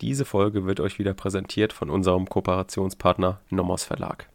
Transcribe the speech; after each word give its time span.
Diese 0.00 0.24
Folge 0.24 0.66
wird 0.66 0.80
euch 0.80 0.98
wieder 0.98 1.14
präsentiert 1.14 1.72
von 1.72 1.88
unserem 1.88 2.28
Kooperationspartner 2.28 3.40
Nomos 3.50 3.84
Verlag. 3.84 4.28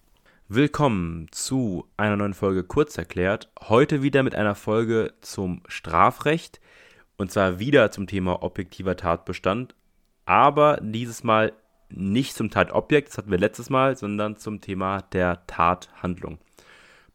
Willkommen 0.47 1.27
zu 1.31 1.85
einer 1.97 2.15
neuen 2.15 2.33
Folge 2.33 2.63
Kurz 2.63 2.97
erklärt. 2.97 3.51
Heute 3.59 4.01
wieder 4.01 4.23
mit 4.23 4.35
einer 4.35 4.55
Folge 4.55 5.13
zum 5.19 5.61
Strafrecht 5.67 6.61
und 7.17 7.29
zwar 7.31 7.59
wieder 7.59 7.91
zum 7.91 8.07
Thema 8.07 8.41
objektiver 8.41 8.95
Tatbestand, 8.95 9.75
aber 10.23 10.79
dieses 10.81 11.25
Mal 11.25 11.51
nicht 11.89 12.35
zum 12.35 12.49
Tatobjekt, 12.49 13.09
das 13.09 13.17
hatten 13.17 13.31
wir 13.31 13.37
letztes 13.37 13.69
Mal, 13.69 13.97
sondern 13.97 14.37
zum 14.37 14.61
Thema 14.61 15.01
der 15.11 15.45
Tathandlung. 15.45 16.37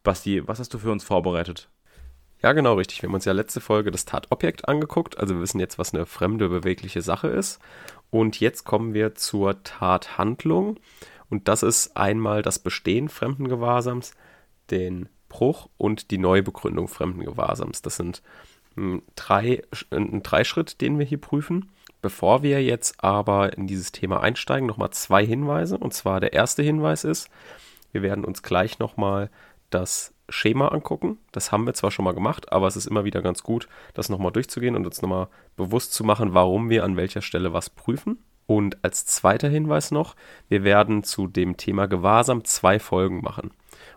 Basti, 0.03 0.47
was 0.47 0.59
hast 0.59 0.71
du 0.71 0.77
für 0.77 0.91
uns 0.91 1.03
vorbereitet? 1.03 1.67
Ja, 2.41 2.53
genau 2.53 2.73
richtig. 2.75 3.01
Wir 3.01 3.09
haben 3.09 3.15
uns 3.15 3.25
ja 3.25 3.33
letzte 3.33 3.61
Folge 3.61 3.91
das 3.91 4.05
Tatobjekt 4.05 4.67
angeguckt, 4.67 5.17
also 5.17 5.35
wir 5.35 5.41
wissen 5.41 5.59
jetzt, 5.59 5.79
was 5.79 5.93
eine 5.93 6.05
fremde 6.05 6.49
bewegliche 6.49 7.01
Sache 7.01 7.27
ist. 7.27 7.59
Und 8.11 8.39
jetzt 8.39 8.65
kommen 8.65 8.93
wir 8.93 9.15
zur 9.15 9.63
Tathandlung. 9.63 10.79
Und 11.29 11.47
das 11.47 11.63
ist 11.63 11.97
einmal 11.97 12.41
das 12.41 12.59
Bestehen 12.59 13.09
fremden 13.09 13.47
Gewahrsams, 13.47 14.13
den 14.69 15.09
Bruch 15.29 15.69
und 15.77 16.11
die 16.11 16.17
Neubegründung 16.17 16.87
fremden 16.87 17.25
Gewahrsams. 17.25 17.81
Das 17.81 17.95
sind 17.95 18.21
ein, 18.77 19.01
drei, 19.15 19.63
ein 19.91 20.21
Dreischritt, 20.23 20.81
den 20.81 20.99
wir 20.99 21.05
hier 21.05 21.19
prüfen. 21.19 21.71
Bevor 22.01 22.43
wir 22.43 22.63
jetzt 22.63 23.03
aber 23.03 23.57
in 23.57 23.65
dieses 23.65 23.91
Thema 23.91 24.21
einsteigen, 24.21 24.67
nochmal 24.67 24.91
zwei 24.91 25.25
Hinweise. 25.25 25.77
Und 25.77 25.93
zwar 25.93 26.19
der 26.19 26.33
erste 26.33 26.61
Hinweis 26.61 27.03
ist, 27.03 27.29
wir 27.91 28.01
werden 28.01 28.23
uns 28.23 28.43
gleich 28.43 28.77
nochmal 28.77 29.31
das 29.71 30.13
Schema 30.29 30.69
angucken. 30.69 31.17
Das 31.31 31.51
haben 31.51 31.65
wir 31.65 31.73
zwar 31.73 31.91
schon 31.91 32.05
mal 32.05 32.13
gemacht, 32.13 32.51
aber 32.51 32.67
es 32.67 32.75
ist 32.75 32.87
immer 32.87 33.05
wieder 33.05 33.21
ganz 33.21 33.43
gut, 33.43 33.67
das 33.93 34.09
nochmal 34.09 34.31
durchzugehen 34.31 34.75
und 34.75 34.85
uns 34.85 35.01
nochmal 35.01 35.27
bewusst 35.55 35.93
zu 35.93 36.03
machen, 36.03 36.33
warum 36.33 36.69
wir 36.69 36.83
an 36.83 36.97
welcher 36.97 37.21
Stelle 37.21 37.53
was 37.53 37.69
prüfen. 37.69 38.17
Und 38.47 38.83
als 38.83 39.05
zweiter 39.05 39.49
Hinweis 39.49 39.91
noch, 39.91 40.15
wir 40.49 40.63
werden 40.63 41.03
zu 41.03 41.27
dem 41.27 41.57
Thema 41.57 41.87
Gewahrsam 41.87 42.43
zwei 42.43 42.79
Folgen 42.79 43.21
machen. 43.21 43.51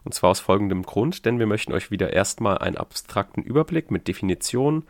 Und 0.05 0.15
zwar 0.15 0.31
aus 0.31 0.41
folgendem 0.41 0.83
Grund, 0.83 1.27
denn 1.27 1.39
wir 1.39 1.47
möchten 1.47 1.73
euch 1.73 1.91
wieder 1.91 2.13
erstmal 2.13 2.59
einen 2.59 2.79
abstrakten 2.79 3.43
Überblick 3.43 3.91
mit 3.91 4.09
Definitionen 4.09 4.85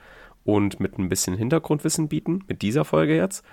und 0.44 0.80
mit 0.80 0.98
ein 0.98 1.08
bisschen 1.08 1.36
Hintergrundwissen 1.36 2.08
bieten, 2.08 2.44
mit 2.46 2.62
dieser 2.62 2.84
Folge 2.84 3.16
jetzt. 3.16 3.44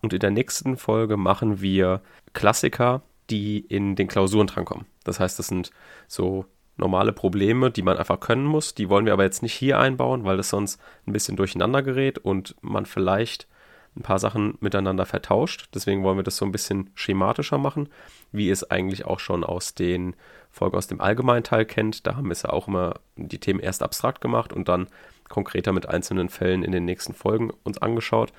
Und 0.00 0.12
in 0.12 0.20
der 0.20 0.30
nächsten 0.30 0.76
Folge 0.76 1.16
machen 1.16 1.60
wir 1.60 2.02
Klassiker, 2.34 3.02
die 3.30 3.58
in 3.58 3.96
den 3.96 4.08
Klausuren 4.08 4.46
drankommen. 4.46 4.86
Das 5.04 5.18
heißt, 5.18 5.38
das 5.38 5.48
sind 5.48 5.70
so 6.06 6.46
normale 6.78 7.12
Probleme, 7.12 7.70
die 7.70 7.82
man 7.82 7.96
einfach 7.96 8.20
können 8.20 8.44
muss. 8.44 8.74
Die 8.74 8.88
wollen 8.88 9.04
wir 9.04 9.12
aber 9.12 9.24
jetzt 9.24 9.42
nicht 9.42 9.54
hier 9.54 9.78
einbauen, 9.78 10.24
weil 10.24 10.36
das 10.36 10.48
sonst 10.48 10.80
ein 11.06 11.12
bisschen 11.12 11.36
durcheinander 11.36 11.82
gerät 11.82 12.18
und 12.18 12.54
man 12.62 12.86
vielleicht 12.86 13.48
ein 13.96 14.02
paar 14.02 14.18
Sachen 14.18 14.56
miteinander 14.60 15.04
vertauscht. 15.04 15.68
Deswegen 15.74 16.04
wollen 16.04 16.18
wir 16.18 16.22
das 16.22 16.36
so 16.36 16.44
ein 16.44 16.52
bisschen 16.52 16.90
schematischer 16.94 17.58
machen, 17.58 17.88
wie 18.32 18.48
es 18.48 18.70
eigentlich 18.70 19.04
auch 19.04 19.18
schon 19.18 19.44
aus 19.44 19.74
den 19.74 20.14
Folgen 20.50 20.76
aus 20.76 20.86
dem 20.86 21.00
Allgemeinteil 21.00 21.64
kennt. 21.64 22.06
Da 22.06 22.16
haben 22.16 22.26
wir 22.26 22.32
es 22.32 22.42
ja 22.42 22.50
auch 22.50 22.68
immer 22.68 22.94
die 23.16 23.40
Themen 23.40 23.60
erst 23.60 23.82
abstrakt 23.82 24.20
gemacht 24.20 24.52
und 24.52 24.68
dann 24.68 24.86
konkreter 25.28 25.72
mit 25.72 25.88
einzelnen 25.88 26.28
Fällen 26.28 26.62
in 26.62 26.72
den 26.72 26.84
nächsten 26.84 27.12
Folgen 27.12 27.50
uns 27.64 27.78
angeschaut. 27.78 28.32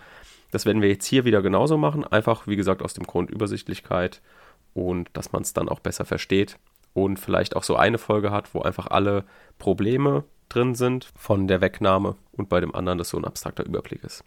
Das 0.51 0.65
werden 0.65 0.81
wir 0.81 0.89
jetzt 0.89 1.05
hier 1.05 1.25
wieder 1.25 1.41
genauso 1.41 1.77
machen. 1.77 2.05
Einfach, 2.05 2.47
wie 2.47 2.55
gesagt, 2.55 2.81
aus 2.81 2.93
dem 2.93 3.05
Grund 3.05 3.29
Übersichtlichkeit 3.29 4.21
und 4.73 5.09
dass 5.13 5.31
man 5.31 5.43
es 5.43 5.53
dann 5.53 5.69
auch 5.69 5.79
besser 5.79 6.05
versteht 6.05 6.57
und 6.93 7.17
vielleicht 7.17 7.55
auch 7.55 7.63
so 7.63 7.75
eine 7.75 7.97
Folge 7.97 8.31
hat, 8.31 8.53
wo 8.53 8.61
einfach 8.61 8.87
alle 8.87 9.25
Probleme 9.57 10.23
drin 10.49 10.75
sind 10.75 11.09
von 11.15 11.47
der 11.47 11.61
Wegnahme 11.61 12.15
und 12.31 12.49
bei 12.49 12.59
dem 12.59 12.73
anderen 12.73 12.97
das 12.97 13.09
so 13.09 13.17
ein 13.17 13.25
abstrakter 13.25 13.65
Überblick 13.65 14.03
ist. 14.03 14.23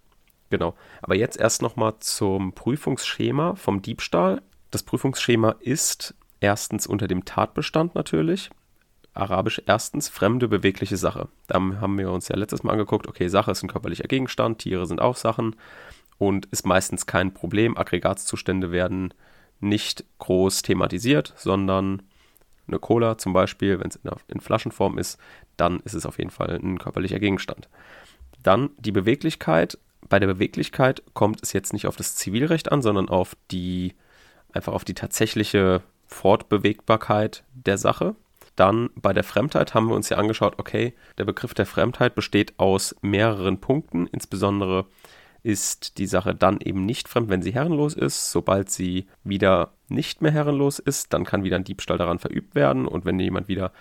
Genau. 0.51 0.75
Aber 1.01 1.17
jetzt 1.17 1.39
erst 1.39 1.63
nochmal 1.63 1.95
zum 2.01 2.53
Prüfungsschema 2.53 3.55
vom 3.55 3.83
Diebstahl. 3.83 4.43
Das 4.71 4.83
Prüfungsschema 4.83 5.57
ist 5.61 6.15
erstens 6.41 6.87
unter 6.87 7.09
dem 7.09 7.25
Tatbestand 7.25 7.95
natürlich. 7.95 8.51
Arabisch 9.15 9.63
erstens 9.67 10.09
fremde 10.09 10.49
bewegliche 10.49 10.97
Sache. 10.97 11.29
Da 11.47 11.55
haben 11.55 11.99
wir 11.99 12.11
uns 12.11 12.29
ja 12.29 12.37
letztes 12.37 12.63
Mal 12.63 12.73
angeguckt, 12.73 13.07
okay, 13.07 13.29
Sache 13.29 13.51
ist 13.51 13.63
ein 13.63 13.69
körperlicher 13.69 14.09
Gegenstand, 14.09 14.59
Tiere 14.59 14.87
sind 14.87 15.01
auch 15.01 15.17
Sachen 15.17 15.57
und 16.19 16.47
ist 16.47 16.67
meistens 16.67 17.07
kein 17.07 17.35
Problem. 17.35 17.77
Aggregatzustände 17.77 18.73
werden 18.73 19.13
nicht 19.61 20.05
groß 20.19 20.63
thematisiert, 20.63 21.35
sondern 21.37 22.03
eine 22.73 22.81
Cola 22.81 23.19
zum 23.19 23.33
Beispiel, 23.33 23.79
wenn 23.81 23.89
es 23.89 23.97
in, 23.97 24.11
in, 24.29 24.41
Flaschenform 24.41 24.99
ist, 24.99 25.19
dann 25.57 25.81
ist 25.81 25.95
es 25.95 26.07
auf 26.07 26.19
jeden 26.19 26.31
Fall 26.31 26.59
ein 26.63 26.79
körperlicher 26.79 27.21
Gegenstand. 27.21 27.69
Dann 28.43 28.71
die 28.79 28.93
Beweglichkeit. 28.93 29.79
Bei 30.09 30.19
der 30.19 30.27
Beweglichkeit 30.27 31.03
kommt 31.15 31.43
es 31.43 31.53
jetzt 31.53 31.73
nicht 31.73 31.87
auf 31.87 31.97
das 31.97 32.17
Zivilrecht 32.17 32.73
an, 32.73 32.83
sondern 32.83 33.09
auf 33.09 33.37
die, 33.51 33.95
einfach 34.53 34.73
auf 34.73 34.85
die 34.85 34.95
tatsächliche 34.95 35.83
Fortbewegbarkeit 36.07 37.45
der 37.55 37.79
Sache. 37.79 38.17
Dann 38.57 38.91
bei 38.97 39.13
der 39.13 39.25
Fremdheit 39.25 39.75
haben 39.75 39.89
wir 39.89 39.95
uns 39.95 40.09
ja 40.09 40.19
angeschaut, 40.19 40.59
okay, 40.59 40.93
der 41.19 41.25
Begriff 41.25 41.55
der 41.55 41.67
Fremdheit 41.67 42.15
besteht 42.15 42.59
aus 42.59 42.95
mehreren 43.01 43.61
Punkten, 43.61 44.07
insbesondere 44.09 44.87
ist 45.43 45.99
die 45.99 46.07
Sache 46.07 46.35
dann 46.35 46.61
eben 46.61 46.87
nicht 46.87 47.09
fremd, 47.09 47.29
wenn 47.29 47.43
sie 47.43 47.53
herrenlos 47.53 47.95
ist. 47.95 48.31
Sobald 48.31 48.71
sie 48.71 49.07
wieder 49.25 49.73
nicht 49.89 50.23
mehr 50.23 50.31
herrenlos 50.31 50.79
ist, 50.79 51.13
dann 51.13 51.25
kann 51.25 51.45
wieder 51.45 51.57
ein 51.57 51.65
Diebstahl 51.65 51.99
daran 51.99 52.19
verübt 52.19 52.55
werden. 52.55 52.87
Und 52.87 53.05
wenn 53.05 53.19
jemand 53.19 53.49
wieder 53.49 53.73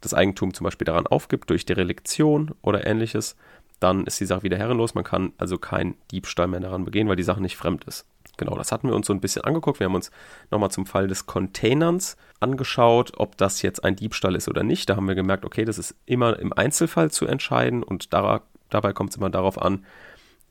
das 0.00 0.14
Eigentum 0.14 0.54
zum 0.54 0.64
Beispiel 0.64 0.86
daran 0.86 1.06
aufgibt 1.06 1.50
durch 1.50 1.66
Derelektion 1.66 2.52
oder 2.62 2.86
ähnliches, 2.86 3.36
dann 3.78 4.06
ist 4.06 4.20
die 4.20 4.26
Sache 4.26 4.42
wieder 4.42 4.56
herrenlos. 4.56 4.94
Man 4.94 5.04
kann 5.04 5.32
also 5.38 5.58
keinen 5.58 5.96
Diebstahl 6.10 6.46
mehr 6.46 6.60
daran 6.60 6.84
begehen, 6.84 7.08
weil 7.08 7.16
die 7.16 7.22
Sache 7.22 7.42
nicht 7.42 7.56
fremd 7.56 7.84
ist. 7.84 8.06
Genau, 8.38 8.56
das 8.56 8.72
hatten 8.72 8.88
wir 8.88 8.96
uns 8.96 9.06
so 9.06 9.12
ein 9.12 9.20
bisschen 9.20 9.44
angeguckt. 9.44 9.80
Wir 9.80 9.86
haben 9.86 9.94
uns 9.94 10.10
nochmal 10.50 10.70
zum 10.70 10.86
Fall 10.86 11.06
des 11.06 11.26
Containers 11.26 12.16
angeschaut, 12.40 13.12
ob 13.18 13.36
das 13.36 13.60
jetzt 13.60 13.84
ein 13.84 13.96
Diebstahl 13.96 14.34
ist 14.34 14.48
oder 14.48 14.62
nicht. 14.62 14.88
Da 14.88 14.96
haben 14.96 15.06
wir 15.06 15.14
gemerkt, 15.14 15.44
okay, 15.44 15.66
das 15.66 15.78
ist 15.78 15.94
immer 16.06 16.38
im 16.38 16.52
Einzelfall 16.52 17.10
zu 17.10 17.26
entscheiden 17.26 17.82
und 17.82 18.12
dabei 18.14 18.92
kommt 18.94 19.10
es 19.10 19.16
immer 19.16 19.28
darauf 19.28 19.60
an, 19.60 19.84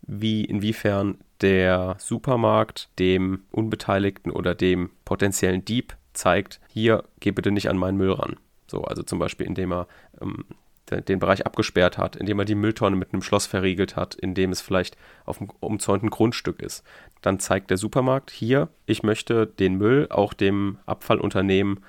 wie 0.02 0.46
inwiefern 0.46 1.18
der 1.42 1.96
Supermarkt 2.00 2.90
dem 3.00 3.44
Unbeteiligten 3.52 4.32
oder 4.32 4.56
dem 4.56 4.92
potenziellen 5.06 5.66
Dieb 5.66 5.96
zeigt, 6.14 6.60
hier 6.68 7.04
geh 7.20 7.32
bitte 7.32 7.52
nicht 7.52 7.70
an 7.70 7.78
meinen 7.78 7.98
Müll 7.98 8.12
ran. 8.12 8.38
So, 8.68 8.84
also 8.84 9.04
zum 9.04 9.20
Beispiel, 9.20 9.48
indem 9.48 9.74
er 9.74 9.88
ähm, 10.22 10.46
den 10.90 11.20
Bereich 11.20 11.46
abgesperrt 11.46 11.98
hat, 11.98 12.16
indem 12.18 12.40
er 12.40 12.46
die 12.46 12.56
Mülltonne 12.56 12.96
mit 12.96 13.14
einem 13.14 13.22
Schloss 13.22 13.46
verriegelt 13.46 13.96
hat, 13.96 14.16
indem 14.16 14.52
es 14.52 14.62
vielleicht 14.62 14.98
auf 15.26 15.40
einem 15.40 15.50
umzäunten 15.62 16.10
Grundstück 16.10 16.62
ist. 16.62 16.84
Dann 17.22 17.40
zeigt 17.40 17.70
der 17.70 17.78
Supermarkt 17.78 18.30
hier, 18.30 18.68
ich 18.86 19.04
möchte 19.04 19.48
den 19.48 19.76
Müll 19.76 20.08
auch 20.10 20.34
dem 20.34 20.80
Abfallunternehmen 20.86 21.80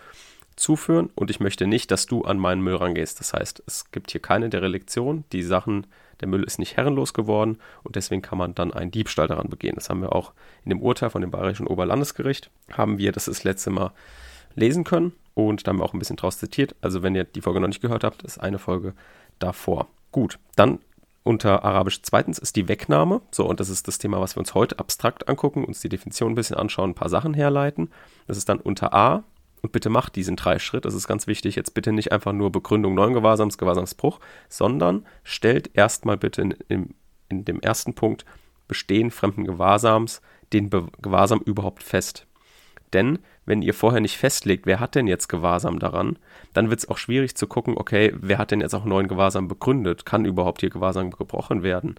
zuführen 0.54 1.10
und 1.14 1.30
ich 1.30 1.40
möchte 1.40 1.66
nicht, 1.66 1.90
dass 1.90 2.06
du 2.06 2.22
an 2.22 2.38
meinen 2.38 2.62
Müll 2.62 2.76
rangehst. 2.76 3.18
Das 3.18 3.32
heißt, 3.32 3.62
es 3.66 3.90
gibt 3.90 4.12
hier 4.12 4.22
keine 4.22 4.50
Derelektion. 4.50 5.24
Die 5.32 5.42
Sachen 5.42 5.86
der 6.20 6.28
Müll 6.28 6.44
ist 6.44 6.58
nicht 6.58 6.76
herrenlos 6.76 7.14
geworden 7.14 7.58
und 7.82 7.96
deswegen 7.96 8.22
kann 8.22 8.38
man 8.38 8.54
dann 8.54 8.72
einen 8.72 8.90
Diebstahl 8.90 9.28
daran 9.28 9.48
begehen. 9.48 9.74
Das 9.74 9.90
haben 9.90 10.02
wir 10.02 10.14
auch 10.14 10.32
in 10.64 10.70
dem 10.70 10.80
Urteil 10.80 11.10
von 11.10 11.20
dem 11.20 11.30
Bayerischen 11.30 11.66
Oberlandesgericht, 11.66 12.50
haben 12.72 12.98
wir 12.98 13.12
das 13.12 13.26
das 13.26 13.44
letzte 13.44 13.70
Mal 13.70 13.92
lesen 14.54 14.84
können 14.84 15.12
und 15.34 15.66
da 15.66 15.70
haben 15.70 15.78
wir 15.78 15.84
auch 15.84 15.94
ein 15.94 15.98
bisschen 15.98 16.16
draus 16.16 16.38
zitiert. 16.38 16.74
Also 16.80 17.02
wenn 17.02 17.14
ihr 17.14 17.24
die 17.24 17.40
Folge 17.40 17.60
noch 17.60 17.68
nicht 17.68 17.82
gehört 17.82 18.04
habt, 18.04 18.22
ist 18.22 18.38
eine 18.38 18.58
Folge 18.58 18.94
davor. 19.38 19.88
Gut, 20.10 20.38
dann 20.56 20.78
unter 21.24 21.64
Arabisch 21.64 22.02
zweitens 22.02 22.38
ist 22.38 22.56
die 22.56 22.68
Wegnahme. 22.68 23.20
So, 23.30 23.46
und 23.46 23.60
das 23.60 23.68
ist 23.68 23.86
das 23.86 23.98
Thema, 23.98 24.20
was 24.20 24.34
wir 24.34 24.40
uns 24.40 24.54
heute 24.54 24.78
abstrakt 24.78 25.28
angucken, 25.28 25.64
uns 25.64 25.80
die 25.80 25.88
Definition 25.88 26.32
ein 26.32 26.34
bisschen 26.34 26.56
anschauen, 26.56 26.90
ein 26.90 26.94
paar 26.94 27.08
Sachen 27.08 27.32
herleiten. 27.32 27.90
Das 28.26 28.36
ist 28.36 28.48
dann 28.48 28.58
unter 28.58 28.92
A 28.92 29.22
und 29.62 29.72
bitte 29.72 29.90
macht 29.90 30.16
diesen 30.16 30.36
drei 30.36 30.58
Schritt. 30.58 30.84
Das 30.84 30.94
ist 30.94 31.08
ganz 31.08 31.26
wichtig. 31.26 31.54
Jetzt 31.54 31.74
bitte 31.74 31.92
nicht 31.92 32.12
einfach 32.12 32.32
nur 32.32 32.50
Begründung 32.50 32.94
neuen 32.94 33.14
Gewahrsams, 33.14 33.58
Gewahrsamsbruch, 33.58 34.18
sondern 34.48 35.06
stellt 35.22 35.70
erstmal 35.74 36.16
bitte 36.16 36.42
in, 36.42 36.50
in, 36.68 36.94
in 37.28 37.44
dem 37.44 37.60
ersten 37.60 37.94
Punkt 37.94 38.24
Bestehen 38.68 39.10
fremden 39.10 39.44
Gewahrsams 39.44 40.22
den 40.52 40.70
Be 40.70 40.86
Gewahrsam 41.00 41.40
überhaupt 41.40 41.82
fest. 41.82 42.26
Denn 42.92 43.18
wenn 43.44 43.62
ihr 43.62 43.74
vorher 43.74 44.00
nicht 44.00 44.16
festlegt, 44.16 44.66
wer 44.66 44.80
hat 44.80 44.94
denn 44.94 45.06
jetzt 45.06 45.28
Gewahrsam 45.28 45.78
daran, 45.78 46.18
dann 46.52 46.70
wird 46.70 46.80
es 46.80 46.88
auch 46.88 46.98
schwierig 46.98 47.34
zu 47.34 47.46
gucken, 47.46 47.76
okay, 47.76 48.12
wer 48.16 48.38
hat 48.38 48.50
denn 48.50 48.60
jetzt 48.60 48.74
auch 48.74 48.84
neuen 48.84 49.08
Gewahrsam 49.08 49.48
begründet? 49.48 50.06
Kann 50.06 50.24
überhaupt 50.24 50.60
hier 50.60 50.70
Gewahrsam 50.70 51.10
gebrochen 51.10 51.62
werden? 51.62 51.96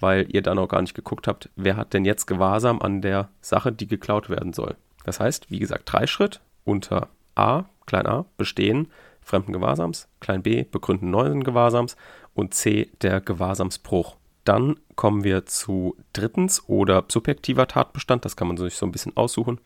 Weil 0.00 0.26
ihr 0.28 0.42
dann 0.42 0.58
auch 0.58 0.68
gar 0.68 0.80
nicht 0.80 0.94
geguckt 0.94 1.26
habt, 1.26 1.50
wer 1.56 1.76
hat 1.76 1.92
denn 1.92 2.04
jetzt 2.04 2.26
Gewahrsam 2.26 2.80
an 2.80 3.02
der 3.02 3.28
Sache, 3.40 3.72
die 3.72 3.86
geklaut 3.86 4.30
werden 4.30 4.52
soll. 4.52 4.76
Das 5.04 5.20
heißt, 5.20 5.50
wie 5.50 5.58
gesagt, 5.58 5.92
drei 5.92 6.06
Schritt, 6.06 6.40
unter 6.64 7.08
a, 7.36 7.66
klein 7.86 8.06
a, 8.06 8.26
Bestehen 8.36 8.88
fremden 9.20 9.52
Gewahrsams, 9.52 10.08
klein 10.20 10.42
b, 10.42 10.64
Begründen 10.64 11.10
neuen 11.10 11.42
Gewahrsams 11.42 11.96
und 12.32 12.54
c, 12.54 12.90
der 13.02 13.20
Gewahrsamsbruch. 13.20 14.16
Dann 14.44 14.78
kommen 14.94 15.24
wir 15.24 15.46
zu 15.46 15.96
drittens 16.12 16.62
oder 16.68 17.04
subjektiver 17.08 17.66
Tatbestand, 17.66 18.24
das 18.24 18.36
kann 18.36 18.46
man 18.46 18.56
sich 18.56 18.76
so 18.76 18.86
ein 18.86 18.92
bisschen 18.92 19.16
aussuchen. 19.16 19.60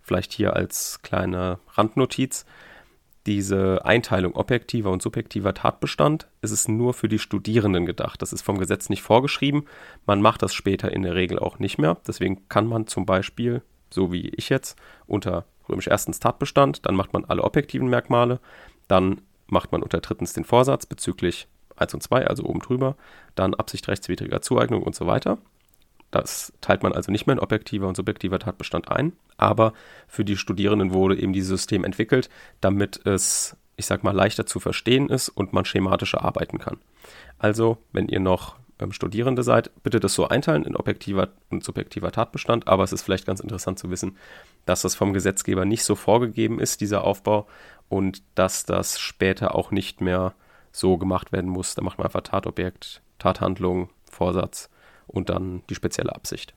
Vielleicht 0.00 0.32
hier 0.32 0.54
als 0.54 1.02
kleine 1.02 1.58
Randnotiz. 1.74 2.46
diese 3.26 3.84
Einteilung 3.84 4.34
objektiver 4.34 4.90
und 4.90 5.02
subjektiver 5.02 5.52
Tatbestand 5.52 6.26
ist 6.40 6.52
es 6.52 6.68
nur 6.68 6.94
für 6.94 7.08
die 7.08 7.18
Studierenden 7.18 7.84
gedacht. 7.84 8.22
Das 8.22 8.32
ist 8.32 8.42
vom 8.42 8.58
Gesetz 8.58 8.88
nicht 8.88 9.02
vorgeschrieben. 9.02 9.66
Man 10.06 10.22
macht 10.22 10.42
das 10.42 10.54
später 10.54 10.90
in 10.90 11.02
der 11.02 11.14
Regel 11.14 11.38
auch 11.38 11.58
nicht 11.58 11.78
mehr. 11.78 11.98
Deswegen 12.06 12.48
kann 12.48 12.66
man 12.66 12.86
zum 12.86 13.04
Beispiel, 13.04 13.62
so 13.90 14.10
wie 14.10 14.30
ich 14.30 14.48
jetzt, 14.48 14.78
unter 15.06 15.44
römisch 15.70 15.88
erstens 15.88 16.20
Tatbestand, 16.20 16.86
dann 16.86 16.94
macht 16.94 17.12
man 17.12 17.24
alle 17.24 17.44
objektiven 17.44 17.88
Merkmale, 17.88 18.40
dann 18.88 19.20
macht 19.46 19.72
man 19.72 19.82
unter 19.82 20.00
drittens 20.00 20.32
den 20.32 20.44
Vorsatz 20.44 20.86
bezüglich 20.86 21.48
1 21.76 21.94
und 21.94 22.02
2, 22.02 22.26
also 22.26 22.44
oben 22.44 22.60
drüber, 22.60 22.96
dann 23.34 23.54
Absicht 23.54 23.88
rechtswidriger 23.88 24.42
Zueignung 24.42 24.82
und 24.82 24.94
so 24.94 25.06
weiter. 25.06 25.38
Das 26.10 26.52
teilt 26.60 26.82
man 26.82 26.92
also 26.92 27.12
nicht 27.12 27.26
mehr 27.26 27.34
in 27.34 27.40
objektiver 27.40 27.86
und 27.86 27.96
subjektiver 27.96 28.38
Tatbestand 28.38 28.90
ein, 28.90 29.12
aber 29.36 29.72
für 30.08 30.24
die 30.24 30.36
Studierenden 30.36 30.92
wurde 30.92 31.16
eben 31.16 31.32
dieses 31.32 31.50
System 31.50 31.84
entwickelt, 31.84 32.28
damit 32.60 33.04
es, 33.06 33.56
ich 33.76 33.86
sag 33.86 34.02
mal, 34.02 34.14
leichter 34.14 34.44
zu 34.44 34.58
verstehen 34.60 35.08
ist 35.08 35.28
und 35.28 35.52
man 35.52 35.64
schematischer 35.64 36.22
arbeiten 36.22 36.58
kann. 36.58 36.78
Also, 37.38 37.78
wenn 37.92 38.08
ihr 38.08 38.20
noch 38.20 38.56
ähm, 38.80 38.92
Studierende 38.92 39.42
seid, 39.42 39.70
bitte 39.82 40.00
das 40.00 40.14
so 40.14 40.28
einteilen 40.28 40.64
in 40.64 40.76
objektiver 40.76 41.28
und 41.50 41.62
subjektiver 41.62 42.10
Tatbestand, 42.10 42.66
aber 42.66 42.82
es 42.82 42.92
ist 42.92 43.02
vielleicht 43.02 43.26
ganz 43.26 43.40
interessant 43.40 43.78
zu 43.78 43.90
wissen, 43.90 44.16
dass 44.66 44.82
das 44.82 44.94
vom 44.94 45.12
Gesetzgeber 45.12 45.64
nicht 45.64 45.84
so 45.84 45.94
vorgegeben 45.94 46.58
ist, 46.58 46.80
dieser 46.80 47.04
Aufbau, 47.04 47.46
und 47.88 48.22
dass 48.36 48.64
das 48.64 48.98
später 48.98 49.54
auch 49.54 49.70
nicht 49.70 50.00
mehr 50.00 50.34
so 50.72 50.96
gemacht 50.96 51.32
werden 51.32 51.50
muss. 51.50 51.74
Da 51.74 51.82
macht 51.82 51.98
man 51.98 52.06
einfach 52.06 52.22
Tatobjekt, 52.22 53.02
Tathandlung, 53.18 53.90
Vorsatz 54.10 54.70
und 55.06 55.28
dann 55.28 55.62
die 55.68 55.74
spezielle 55.74 56.14
Absicht. 56.14 56.54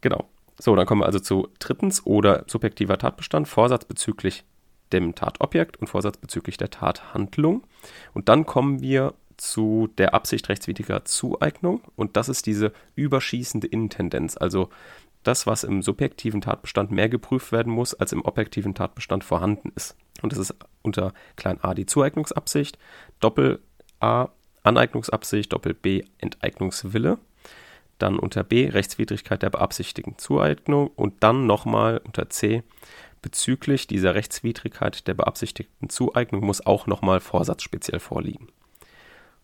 Genau. 0.00 0.28
So, 0.58 0.74
dann 0.74 0.86
kommen 0.86 1.02
wir 1.02 1.06
also 1.06 1.20
zu 1.20 1.48
drittens 1.58 2.04
oder 2.06 2.44
subjektiver 2.46 2.98
Tatbestand, 2.98 3.46
Vorsatz 3.46 3.84
bezüglich 3.84 4.44
dem 4.92 5.14
Tatobjekt 5.14 5.76
und 5.76 5.88
Vorsatz 5.88 6.16
bezüglich 6.16 6.56
der 6.56 6.70
Tathandlung. 6.70 7.64
Und 8.14 8.28
dann 8.28 8.46
kommen 8.46 8.80
wir 8.80 9.14
zu 9.36 9.88
der 9.98 10.14
Absicht 10.14 10.48
rechtswidriger 10.48 11.04
Zueignung 11.04 11.82
und 11.96 12.16
das 12.16 12.28
ist 12.28 12.46
diese 12.46 12.72
überschießende 12.94 13.66
Intendenz, 13.66 14.36
also 14.36 14.70
das, 15.26 15.46
was 15.46 15.64
im 15.64 15.82
subjektiven 15.82 16.40
Tatbestand 16.40 16.90
mehr 16.90 17.08
geprüft 17.08 17.50
werden 17.52 17.72
muss, 17.72 17.94
als 17.94 18.12
im 18.12 18.24
objektiven 18.24 18.74
Tatbestand 18.74 19.24
vorhanden 19.24 19.72
ist. 19.74 19.96
Und 20.22 20.32
das 20.32 20.38
ist 20.38 20.54
unter 20.82 21.12
klein 21.34 21.60
a 21.62 21.74
die 21.74 21.86
Zueignungsabsicht, 21.86 22.78
Doppel 23.20 23.60
a 24.00 24.28
Aneignungsabsicht, 24.62 25.52
Doppel 25.52 25.74
b 25.74 26.04
Enteignungswille, 26.18 27.18
dann 27.98 28.18
unter 28.18 28.44
b 28.44 28.68
Rechtswidrigkeit 28.68 29.42
der 29.42 29.50
beabsichtigten 29.50 30.18
Zueignung 30.18 30.88
und 30.88 31.22
dann 31.22 31.46
nochmal 31.46 32.00
unter 32.04 32.30
c 32.30 32.62
bezüglich 33.22 33.86
dieser 33.86 34.14
Rechtswidrigkeit 34.14 35.08
der 35.08 35.14
beabsichtigten 35.14 35.88
Zueignung 35.88 36.44
muss 36.44 36.64
auch 36.64 36.86
nochmal 36.86 37.20
Vorsatz 37.20 37.62
speziell 37.62 37.98
vorliegen. 37.98 38.48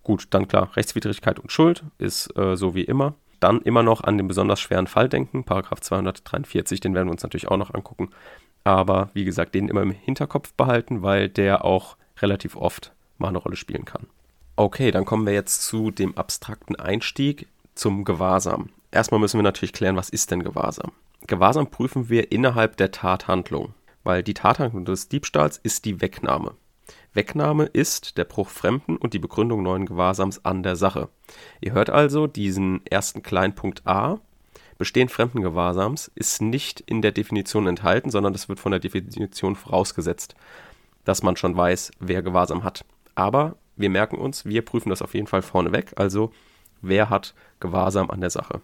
Gut, 0.02 0.26
dann 0.30 0.48
klar, 0.48 0.70
Rechtswidrigkeit 0.76 1.38
und 1.38 1.52
Schuld 1.52 1.84
ist 1.98 2.36
äh, 2.36 2.56
so 2.56 2.74
wie 2.74 2.82
immer. 2.82 3.14
Dann 3.40 3.60
immer 3.62 3.82
noch 3.82 4.02
an 4.02 4.18
den 4.18 4.28
besonders 4.28 4.60
schweren 4.60 4.86
Fall 4.86 5.08
denken, 5.08 5.44
Paragraph 5.44 5.80
243, 5.80 6.80
den 6.80 6.94
werden 6.94 7.08
wir 7.08 7.12
uns 7.12 7.22
natürlich 7.22 7.48
auch 7.48 7.56
noch 7.56 7.74
angucken. 7.74 8.10
Aber 8.64 9.10
wie 9.14 9.24
gesagt, 9.24 9.54
den 9.54 9.68
immer 9.68 9.82
im 9.82 9.90
Hinterkopf 9.90 10.52
behalten, 10.54 11.02
weil 11.02 11.28
der 11.28 11.64
auch 11.64 11.96
relativ 12.20 12.56
oft 12.56 12.92
mal 13.18 13.28
eine 13.28 13.38
Rolle 13.38 13.56
spielen 13.56 13.84
kann. 13.84 14.06
Okay, 14.56 14.90
dann 14.90 15.04
kommen 15.04 15.26
wir 15.26 15.32
jetzt 15.32 15.64
zu 15.64 15.90
dem 15.90 16.16
abstrakten 16.16 16.76
Einstieg 16.76 17.48
zum 17.74 18.04
Gewahrsam. 18.04 18.68
Erstmal 18.90 19.20
müssen 19.20 19.38
wir 19.38 19.42
natürlich 19.42 19.72
klären, 19.72 19.96
was 19.96 20.10
ist 20.10 20.30
denn 20.30 20.42
Gewahrsam? 20.42 20.92
Gewahrsam 21.26 21.70
prüfen 21.70 22.08
wir 22.08 22.30
innerhalb 22.30 22.76
der 22.76 22.90
Tathandlung, 22.90 23.74
weil 24.04 24.22
die 24.22 24.34
Tathandlung 24.34 24.84
des 24.84 25.08
Diebstahls 25.08 25.58
ist 25.58 25.84
die 25.84 26.00
Wegnahme. 26.00 26.52
Wegnahme 27.14 27.64
ist 27.64 28.16
der 28.16 28.24
Bruch 28.24 28.48
Fremden 28.48 28.96
und 28.96 29.12
die 29.12 29.18
Begründung 29.18 29.62
neuen 29.62 29.84
Gewahrsams 29.84 30.44
an 30.44 30.62
der 30.62 30.76
Sache. 30.76 31.08
Ihr 31.60 31.72
hört 31.72 31.90
also 31.90 32.26
diesen 32.26 32.84
ersten 32.86 33.22
Kleinpunkt 33.22 33.86
A. 33.86 34.20
Bestehen 34.78 35.10
fremden 35.10 35.42
Gewahrsams 35.42 36.10
ist 36.14 36.40
nicht 36.40 36.80
in 36.80 37.02
der 37.02 37.12
Definition 37.12 37.66
enthalten, 37.66 38.10
sondern 38.10 38.32
das 38.32 38.48
wird 38.48 38.60
von 38.60 38.72
der 38.72 38.80
Definition 38.80 39.56
vorausgesetzt, 39.56 40.34
dass 41.04 41.22
man 41.22 41.36
schon 41.36 41.56
weiß, 41.56 41.92
wer 42.00 42.22
Gewahrsam 42.22 42.64
hat. 42.64 42.84
Aber 43.14 43.56
wir 43.76 43.90
merken 43.90 44.16
uns, 44.16 44.46
wir 44.46 44.64
prüfen 44.64 44.88
das 44.88 45.02
auf 45.02 45.14
jeden 45.14 45.26
Fall 45.26 45.42
vorneweg, 45.42 45.92
also 45.96 46.32
wer 46.80 47.10
hat 47.10 47.34
Gewahrsam 47.60 48.10
an 48.10 48.20
der 48.20 48.30
Sache. 48.30 48.62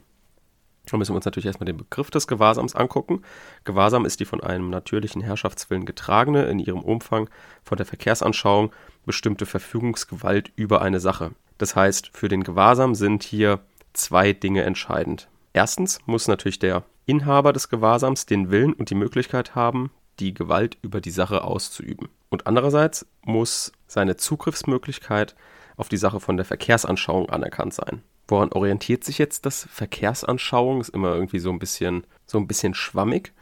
Da 0.90 0.96
müssen 0.96 1.12
wir 1.12 1.16
uns 1.16 1.24
natürlich 1.24 1.46
erstmal 1.46 1.66
den 1.66 1.76
Begriff 1.76 2.10
des 2.10 2.26
Gewahrsams 2.26 2.74
angucken. 2.74 3.22
Gewahrsam 3.64 4.04
ist 4.04 4.20
die 4.20 4.24
von 4.24 4.42
einem 4.42 4.70
natürlichen 4.70 5.20
Herrschaftswillen 5.20 5.84
getragene, 5.84 6.46
in 6.46 6.58
ihrem 6.58 6.80
Umfang 6.80 7.28
von 7.62 7.76
der 7.76 7.86
Verkehrsanschauung 7.86 8.72
bestimmte 9.04 9.46
Verfügungsgewalt 9.46 10.50
über 10.56 10.80
eine 10.80 11.00
Sache. 11.00 11.32
Das 11.58 11.76
heißt, 11.76 12.10
für 12.16 12.28
den 12.28 12.44
Gewahrsam 12.44 12.94
sind 12.94 13.22
hier 13.22 13.60
zwei 13.92 14.32
Dinge 14.32 14.62
entscheidend. 14.62 15.28
Erstens 15.52 15.98
muss 16.06 16.28
natürlich 16.28 16.58
der 16.58 16.84
Inhaber 17.04 17.52
des 17.52 17.68
Gewahrsams 17.68 18.26
den 18.26 18.50
Willen 18.50 18.72
und 18.72 18.90
die 18.90 18.94
Möglichkeit 18.94 19.54
haben, 19.54 19.90
die 20.20 20.34
Gewalt 20.34 20.78
über 20.82 21.00
die 21.00 21.10
Sache 21.10 21.42
auszuüben. 21.42 22.08
Und 22.28 22.46
andererseits 22.46 23.06
muss 23.22 23.72
seine 23.86 24.16
Zugriffsmöglichkeit 24.16 25.34
auf 25.76 25.88
die 25.88 25.96
Sache 25.96 26.20
von 26.20 26.36
der 26.36 26.44
Verkehrsanschauung 26.44 27.30
anerkannt 27.30 27.74
sein. 27.74 28.02
Woran 28.28 28.52
orientiert 28.52 29.04
sich 29.04 29.16
jetzt 29.16 29.46
das 29.46 29.66
Verkehrsanschauung? 29.70 30.82
Ist 30.82 30.90
immer 30.90 31.14
irgendwie 31.14 31.38
so 31.38 31.50
ein 31.50 31.58
bisschen, 31.58 32.06
so 32.26 32.38
ein 32.38 32.46
bisschen 32.46 32.74
schwammig. 32.74 33.32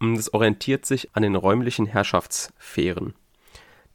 Das 0.00 0.34
orientiert 0.34 0.84
sich 0.84 1.14
an 1.14 1.22
den 1.22 1.34
räumlichen 1.34 1.86
Herrschaftssphären. 1.86 3.14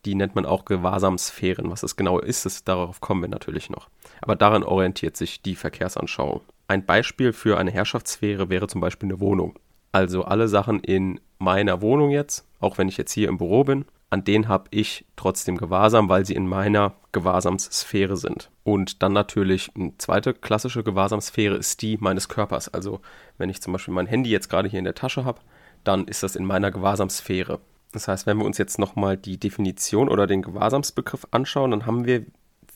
Die 0.06 0.16
nennt 0.16 0.36
man 0.36 0.46
auch 0.46 0.66
Gewahrsamsphären. 0.66 1.70
Was 1.70 1.82
das 1.82 1.96
genau 1.96 2.20
ist, 2.20 2.46
das, 2.46 2.64
darauf 2.64 3.00
kommen 3.00 3.22
wir 3.22 3.30
natürlich 3.30 3.70
noch. 3.70 3.90
Aber 4.22 4.36
daran 4.36 4.64
orientiert 4.64 5.16
sich 5.16 5.42
die 5.42 5.56
Verkehrsanschauung. 5.56 6.42
Ein 6.68 6.86
Beispiel 6.86 7.32
für 7.32 7.58
eine 7.58 7.72
Herrschaftssphäre 7.72 8.50
wäre 8.50 8.68
zum 8.68 8.82
Beispiel 8.82 9.08
eine 9.08 9.20
Wohnung. 9.20 9.60
Also 9.92 10.24
alle 10.24 10.48
Sachen 10.48 10.80
in 10.80 11.20
meiner 11.40 11.82
Wohnung 11.82 12.10
jetzt, 12.10 12.46
auch 12.60 12.78
wenn 12.78 12.90
ich 12.90 12.98
jetzt 12.98 13.12
hier 13.12 13.30
im 13.30 13.38
Büro 13.38 13.64
bin, 13.64 13.86
an 14.10 14.24
denen 14.24 14.48
habe 14.48 14.66
ich 14.72 15.06
trotzdem 15.16 15.58
Gewahrsam, 15.58 16.08
weil 16.08 16.26
sie 16.26 16.36
in 16.36 16.48
meiner 16.48 16.94
Gewahrsamssphäre 17.12 18.16
sind. 18.16 18.50
Und 18.64 19.04
dann 19.04 19.12
natürlich 19.12 19.70
eine 19.76 19.98
zweite 19.98 20.34
klassische 20.34 20.84
Gewahrsamssphäre 20.84 21.56
ist 21.56 21.82
die 21.82 21.98
meines 21.98 22.30
Körpers. 22.30 22.70
Also 22.70 23.02
wenn 23.38 23.50
ich 23.50 23.62
zum 23.62 23.74
Beispiel 23.74 23.94
mein 23.94 24.08
Handy 24.08 24.30
jetzt 24.30 24.50
gerade 24.50 24.70
hier 24.70 24.80
in 24.80 24.86
der 24.86 24.96
Tasche 24.96 25.26
habe, 25.26 25.42
dann 25.84 26.06
ist 26.06 26.24
das 26.24 26.36
in 26.36 26.46
meiner 26.46 26.72
Gewahrsamssphäre. 26.72 27.60
Das 27.92 28.08
heißt, 28.08 28.26
wenn 28.28 28.38
wir 28.38 28.46
uns 28.46 28.58
jetzt 28.58 28.80
nochmal 28.80 29.18
die 29.18 29.40
Definition 29.40 30.10
oder 30.10 30.26
den 30.26 30.42
Gewahrsamsbegriff 30.42 31.28
anschauen, 31.32 31.72
dann 31.72 31.86
haben 31.86 32.06
wir, 32.06 32.26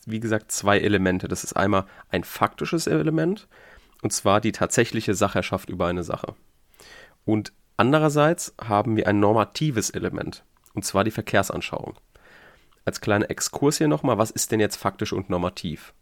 wie 0.06 0.20
gesagt, 0.20 0.52
zwei 0.52 0.80
Elemente. 0.80 1.28
Das 1.28 1.44
ist 1.44 1.54
einmal 1.54 1.86
ein 2.10 2.24
faktisches 2.24 2.88
Element, 2.88 3.48
und 4.02 4.12
zwar 4.12 4.42
die 4.42 4.52
tatsächliche 4.52 5.14
Sachherrschaft 5.14 5.70
über 5.70 5.88
eine 5.88 6.04
Sache. 6.04 6.34
Und 7.24 7.54
andererseits 7.78 8.56
haben 8.60 8.96
wir 8.96 9.08
ein 9.08 9.20
normatives 9.20 9.90
Element 9.90 10.44
und 10.74 10.86
zwar 10.86 11.04
die 11.04 11.12
Verkehrsanschauung. 11.12 11.96
Als 12.86 13.02
kleiner 13.02 13.30
Exkurs 13.30 13.78
hier 13.78 13.88
nochmal, 13.88 14.18
was 14.18 14.32
ist 14.32 14.52
denn 14.52 14.60
jetzt 14.60 14.78
faktisch 14.78 15.14
und 15.14 15.30
normativ? 15.30 15.94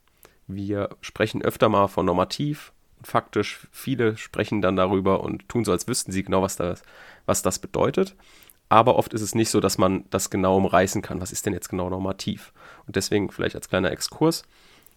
Wir 0.48 0.90
sprechen 1.02 1.42
öfter 1.42 1.70
mal 1.70 1.88
von 1.88 2.06
normativ 2.06 2.72
und 2.98 3.08
faktisch. 3.08 3.68
Viele 3.72 4.18
sprechen 4.18 4.62
dann 4.62 4.76
darüber 4.76 5.22
und 5.22 5.48
tun 5.50 5.66
so, 5.66 5.72
als 5.72 5.88
wüssten 5.88 6.12
sie 6.12 6.24
genau, 6.24 6.42
was 6.42 6.56
das, 6.56 6.82
was 7.26 7.42
das 7.42 7.60
bedeutet. 7.60 8.16
Aber 8.70 8.96
oft 8.96 9.14
ist 9.14 9.22
es 9.22 9.36
nicht 9.36 9.50
so, 9.50 9.60
dass 9.60 9.78
man 9.78 10.06
das 10.12 10.30
genau 10.30 10.56
umreißen 10.58 11.02
kann. 11.02 11.22
Was 11.22 11.32
ist 11.32 11.46
denn 11.46 11.54
jetzt 11.54 11.70
genau 11.70 11.90
normativ? 11.90 12.54
Und 12.86 12.96
deswegen 12.96 13.32
vielleicht 13.32 13.56
als 13.56 13.68
kleiner 13.68 13.92
Exkurs 13.92 14.44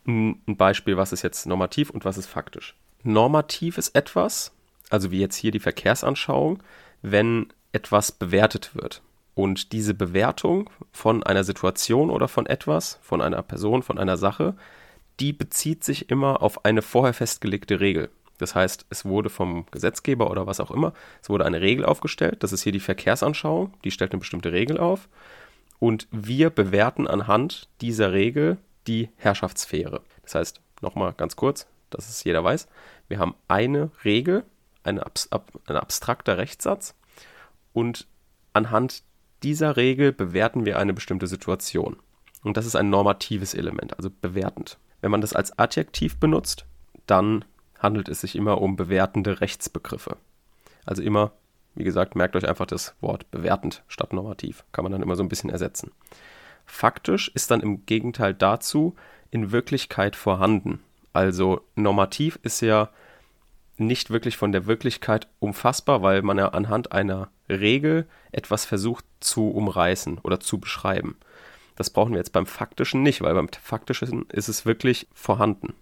ein 0.06 0.40
Beispiel, 0.46 0.96
was 0.96 1.12
ist 1.12 1.22
jetzt 1.22 1.46
normativ 1.46 1.90
und 1.90 2.04
was 2.04 2.18
ist 2.18 2.26
faktisch. 2.26 2.74
Normativ 3.02 3.78
ist 3.78 3.94
etwas, 3.94 4.52
also 4.90 5.10
wie 5.10 5.20
jetzt 5.20 5.36
hier 5.36 5.52
die 5.52 5.60
Verkehrsanschauung, 5.60 6.62
wenn 7.02 7.52
etwas 7.72 8.12
bewertet 8.12 8.74
wird. 8.74 9.02
Und 9.34 9.72
diese 9.72 9.94
Bewertung 9.94 10.68
von 10.92 11.22
einer 11.22 11.44
Situation 11.44 12.10
oder 12.10 12.28
von 12.28 12.46
etwas, 12.46 12.98
von 13.02 13.22
einer 13.22 13.42
Person, 13.42 13.82
von 13.82 13.98
einer 13.98 14.16
Sache, 14.16 14.54
die 15.20 15.32
bezieht 15.32 15.84
sich 15.84 16.10
immer 16.10 16.42
auf 16.42 16.64
eine 16.64 16.82
vorher 16.82 17.14
festgelegte 17.14 17.80
Regel. 17.80 18.10
Das 18.38 18.54
heißt, 18.54 18.86
es 18.90 19.04
wurde 19.04 19.30
vom 19.30 19.66
Gesetzgeber 19.70 20.30
oder 20.30 20.46
was 20.46 20.60
auch 20.60 20.70
immer, 20.70 20.92
es 21.22 21.30
wurde 21.30 21.46
eine 21.46 21.60
Regel 21.60 21.84
aufgestellt. 21.84 22.42
Das 22.42 22.52
ist 22.52 22.62
hier 22.62 22.72
die 22.72 22.80
Verkehrsanschauung, 22.80 23.72
die 23.84 23.90
stellt 23.90 24.12
eine 24.12 24.18
bestimmte 24.18 24.52
Regel 24.52 24.78
auf. 24.78 25.08
Und 25.78 26.08
wir 26.10 26.50
bewerten 26.50 27.06
anhand 27.06 27.68
dieser 27.80 28.12
Regel 28.12 28.58
die 28.86 29.10
Herrschaftssphäre. 29.16 30.02
Das 30.22 30.34
heißt, 30.34 30.60
nochmal 30.80 31.12
ganz 31.16 31.36
kurz, 31.36 31.66
dass 31.90 32.08
es 32.08 32.24
jeder 32.24 32.42
weiß, 32.42 32.68
wir 33.08 33.18
haben 33.18 33.34
eine 33.48 33.90
Regel, 34.04 34.44
eine 34.82 35.04
abs 35.04 35.28
ein 35.32 35.76
abstrakter 35.76 36.38
Rechtssatz 36.38 36.94
und 37.72 38.06
anhand 38.52 39.02
dieser 39.42 39.76
Regel 39.76 40.12
bewerten 40.12 40.64
wir 40.64 40.78
eine 40.78 40.92
bestimmte 40.92 41.26
Situation. 41.26 41.96
Und 42.42 42.56
das 42.56 42.66
ist 42.66 42.76
ein 42.76 42.90
normatives 42.90 43.54
Element, 43.54 43.96
also 43.96 44.10
bewertend. 44.10 44.78
Wenn 45.00 45.10
man 45.10 45.20
das 45.20 45.32
als 45.32 45.58
Adjektiv 45.58 46.18
benutzt, 46.18 46.66
dann 47.06 47.44
handelt 47.78 48.08
es 48.08 48.20
sich 48.20 48.36
immer 48.36 48.60
um 48.60 48.76
bewertende 48.76 49.40
Rechtsbegriffe. 49.40 50.16
Also 50.86 51.02
immer 51.02 51.32
Wie 51.74 51.84
gesagt, 51.84 52.16
merkt 52.16 52.36
euch 52.36 52.46
einfach 52.46 52.66
das 52.66 52.94
Wort 53.00 53.30
bewertend 53.30 53.82
statt 53.88 54.12
normativ. 54.12 54.64
Kann 54.72 54.84
man 54.84 54.92
dann 54.92 55.02
immer 55.02 55.16
so 55.16 55.22
ein 55.22 55.28
bisschen 55.28 55.50
ersetzen. 55.50 55.90
Faktisch 56.66 57.30
ist 57.34 57.50
dann 57.50 57.60
im 57.60 57.86
Gegenteil 57.86 58.34
dazu 58.34 58.94
in 59.30 59.52
Wirklichkeit 59.52 60.16
vorhanden. 60.16 60.80
Also 61.12 61.62
normativ 61.74 62.38
ist 62.42 62.60
ja 62.60 62.90
nicht 63.78 64.10
wirklich 64.10 64.36
von 64.36 64.52
der 64.52 64.66
Wirklichkeit 64.66 65.28
umfassbar, 65.38 66.02
weil 66.02 66.22
man 66.22 66.38
ja 66.38 66.48
anhand 66.48 66.92
einer 66.92 67.30
Regel 67.60 68.06
etwas 68.32 68.64
versucht 68.64 69.04
zu 69.20 69.50
umreißen 69.50 70.18
oder 70.18 70.40
zu 70.40 70.58
beschreiben. 70.58 71.16
Das 71.76 71.90
brauchen 71.90 72.12
wir 72.12 72.18
jetzt 72.18 72.32
beim 72.32 72.46
Faktischen 72.46 73.02
nicht, 73.02 73.22
weil 73.22 73.34
beim 73.34 73.48
Faktischen 73.48 74.26
ist 74.30 74.48
es 74.48 74.66
wirklich 74.66 75.06
vorhanden. 75.14 75.74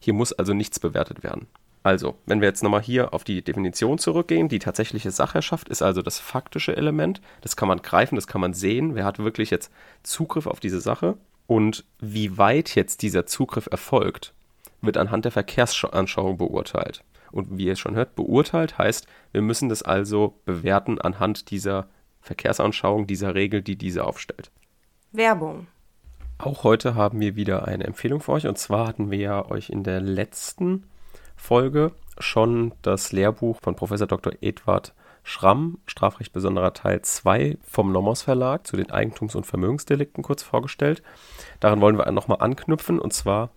Hier 0.00 0.14
muss 0.14 0.32
also 0.32 0.54
nichts 0.54 0.80
bewertet 0.80 1.22
werden. 1.22 1.46
Also, 1.82 2.16
wenn 2.26 2.40
wir 2.40 2.48
jetzt 2.48 2.62
nochmal 2.62 2.82
hier 2.82 3.14
auf 3.14 3.24
die 3.24 3.42
Definition 3.42 3.98
zurückgehen, 3.98 4.48
die 4.48 4.58
tatsächliche 4.58 5.10
Sachherrschaft 5.10 5.68
ist 5.68 5.80
also 5.80 6.02
das 6.02 6.18
faktische 6.18 6.76
Element. 6.76 7.20
Das 7.40 7.56
kann 7.56 7.68
man 7.68 7.82
greifen, 7.82 8.16
das 8.16 8.26
kann 8.26 8.40
man 8.40 8.52
sehen. 8.52 8.94
Wer 8.94 9.04
hat 9.04 9.18
wirklich 9.20 9.50
jetzt 9.50 9.72
Zugriff 10.02 10.46
auf 10.46 10.60
diese 10.60 10.80
Sache? 10.80 11.16
Und 11.46 11.84
wie 11.98 12.36
weit 12.36 12.74
jetzt 12.74 13.02
dieser 13.02 13.26
Zugriff 13.26 13.68
erfolgt, 13.70 14.34
wird 14.82 14.98
anhand 14.98 15.24
der 15.24 15.32
Verkehrsanschauung 15.32 16.36
beurteilt. 16.36 17.02
Und 17.30 17.58
wie 17.58 17.66
ihr 17.66 17.76
schon 17.76 17.94
hört, 17.94 18.14
beurteilt 18.14 18.78
heißt, 18.78 19.06
wir 19.32 19.42
müssen 19.42 19.68
das 19.68 19.82
also 19.82 20.40
bewerten 20.44 21.00
anhand 21.00 21.50
dieser 21.50 21.88
Verkehrsanschauung, 22.20 23.06
dieser 23.06 23.34
Regel, 23.34 23.62
die 23.62 23.76
diese 23.76 24.04
aufstellt. 24.04 24.50
Werbung. 25.12 25.66
Auch 26.38 26.62
heute 26.64 26.94
haben 26.94 27.20
wir 27.20 27.36
wieder 27.36 27.66
eine 27.66 27.84
Empfehlung 27.84 28.20
für 28.20 28.32
euch. 28.32 28.46
Und 28.46 28.58
zwar 28.58 28.86
hatten 28.86 29.10
wir 29.10 29.18
ja 29.18 29.50
euch 29.50 29.70
in 29.70 29.82
der 29.82 30.00
letzten 30.00 30.84
Folge 31.36 31.92
schon 32.18 32.72
das 32.82 33.12
Lehrbuch 33.12 33.58
von 33.60 33.74
Professor 33.74 34.06
Dr. 34.06 34.32
Edward 34.40 34.94
Schramm, 35.24 35.78
Strafrecht 35.86 36.32
besonderer 36.32 36.72
Teil 36.72 37.02
2 37.02 37.58
vom 37.62 37.92
Nomos 37.92 38.22
Verlag 38.22 38.66
zu 38.66 38.76
den 38.76 38.90
Eigentums- 38.90 39.36
und 39.36 39.46
Vermögensdelikten 39.46 40.22
kurz 40.22 40.42
vorgestellt. 40.42 41.02
Daran 41.60 41.80
wollen 41.80 41.98
wir 41.98 42.10
nochmal 42.12 42.38
anknüpfen. 42.40 42.98
Und 42.98 43.12
zwar 43.12 43.50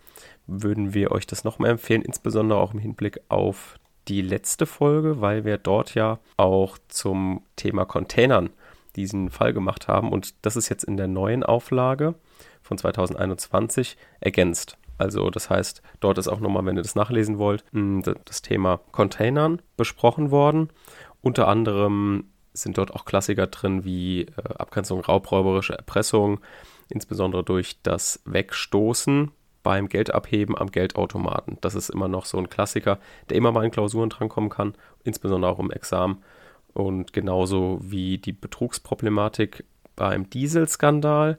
würden 0.52 0.94
wir 0.94 1.12
euch 1.12 1.26
das 1.26 1.44
nochmal 1.44 1.72
empfehlen, 1.72 2.02
insbesondere 2.02 2.60
auch 2.60 2.74
im 2.74 2.80
Hinblick 2.80 3.20
auf 3.30 3.80
die 4.08 4.22
letzte 4.22 4.66
Folge, 4.66 5.22
weil 5.22 5.46
wir 5.46 5.58
dort 5.58 5.96
ja 5.96 6.20
auch 6.38 6.78
zum 6.88 7.44
Thema 7.56 7.86
Containern 7.86 8.50
diesen 8.96 9.30
Fall 9.30 9.54
gemacht 9.54 9.88
haben 9.88 10.12
und 10.12 10.46
das 10.46 10.56
ist 10.56 10.70
jetzt 10.70 10.84
in 10.84 10.98
der 10.98 11.08
neuen 11.08 11.44
Auflage 11.44 12.16
von 12.62 12.78
2021 12.78 13.98
ergänzt. 14.20 14.78
Also 14.98 15.30
das 15.30 15.50
heißt, 15.50 15.82
dort 16.00 16.18
ist 16.18 16.28
auch 16.28 16.40
nochmal, 16.40 16.66
wenn 16.66 16.76
ihr 16.76 16.84
das 16.84 16.96
nachlesen 16.96 17.38
wollt, 17.40 17.64
das 18.26 18.42
Thema 18.42 18.82
Containern 18.92 19.62
besprochen 19.78 20.30
worden. 20.30 20.70
Unter 21.22 21.48
anderem 21.48 22.26
sind 22.54 22.78
dort 22.78 22.94
auch 22.94 23.06
Klassiker 23.06 23.48
drin 23.48 23.86
wie 23.86 24.24
äh, 24.24 24.54
Abgrenzung 24.58 25.00
raubräuberische 25.00 25.74
Erpressung, 25.74 26.40
insbesondere 26.90 27.44
durch 27.44 27.82
das 27.82 28.22
Wegstoßen 28.26 29.32
beim 29.64 29.90
Geldabheben 29.90 30.58
am 30.58 30.72
Geldautomaten. 30.72 31.58
Das 31.62 31.76
ist 31.76 31.90
immer 31.90 32.08
noch 32.08 32.26
so 32.26 32.38
ein 32.38 32.50
Klassiker, 32.50 33.00
der 33.30 33.38
immer 33.38 33.52
mal 33.52 33.66
in 33.66 33.72
Klausuren 33.72 34.10
drankommen 34.10 34.50
kann, 34.50 34.74
insbesondere 35.04 35.52
auch 35.52 35.60
im 35.60 35.72
Examen. 35.72 36.24
Und 36.74 37.14
genauso 37.14 37.80
wie 37.82 38.18
die 38.18 38.32
Betrugsproblematik 38.32 39.66
beim 39.96 40.30
Dieselskandal 40.30 41.38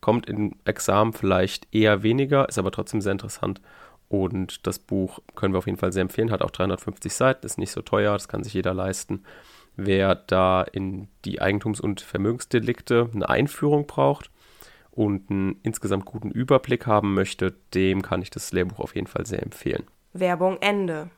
kommt 0.00 0.28
im 0.28 0.54
Examen 0.64 1.12
vielleicht 1.12 1.66
eher 1.74 2.02
weniger, 2.02 2.48
ist 2.48 2.58
aber 2.58 2.70
trotzdem 2.70 3.00
sehr 3.00 3.12
interessant. 3.12 3.60
Und 4.08 4.66
das 4.66 4.78
Buch 4.78 5.20
können 5.36 5.54
wir 5.54 5.58
auf 5.58 5.66
jeden 5.66 5.78
Fall 5.78 5.92
sehr 5.92 6.02
empfehlen, 6.02 6.30
hat 6.30 6.42
auch 6.42 6.50
350 6.50 7.12
Seiten, 7.12 7.46
ist 7.46 7.58
nicht 7.58 7.70
so 7.70 7.82
teuer, 7.82 8.14
das 8.14 8.28
kann 8.28 8.42
sich 8.42 8.54
jeder 8.54 8.74
leisten. 8.74 9.24
Wer 9.76 10.14
da 10.14 10.62
in 10.62 11.08
die 11.24 11.40
Eigentums- 11.40 11.80
und 11.80 12.00
Vermögensdelikte 12.00 13.08
eine 13.14 13.28
Einführung 13.28 13.86
braucht, 13.86 14.30
und 15.00 15.30
einen 15.30 15.58
insgesamt 15.62 16.04
guten 16.04 16.30
Überblick 16.30 16.86
haben 16.86 17.14
möchte, 17.14 17.54
dem 17.72 18.02
kann 18.02 18.20
ich 18.20 18.28
das 18.28 18.52
Lehrbuch 18.52 18.80
auf 18.80 18.94
jeden 18.94 19.06
Fall 19.06 19.24
sehr 19.24 19.42
empfehlen. 19.42 19.84
Werbung 20.12 20.58
Ende. 20.60 21.08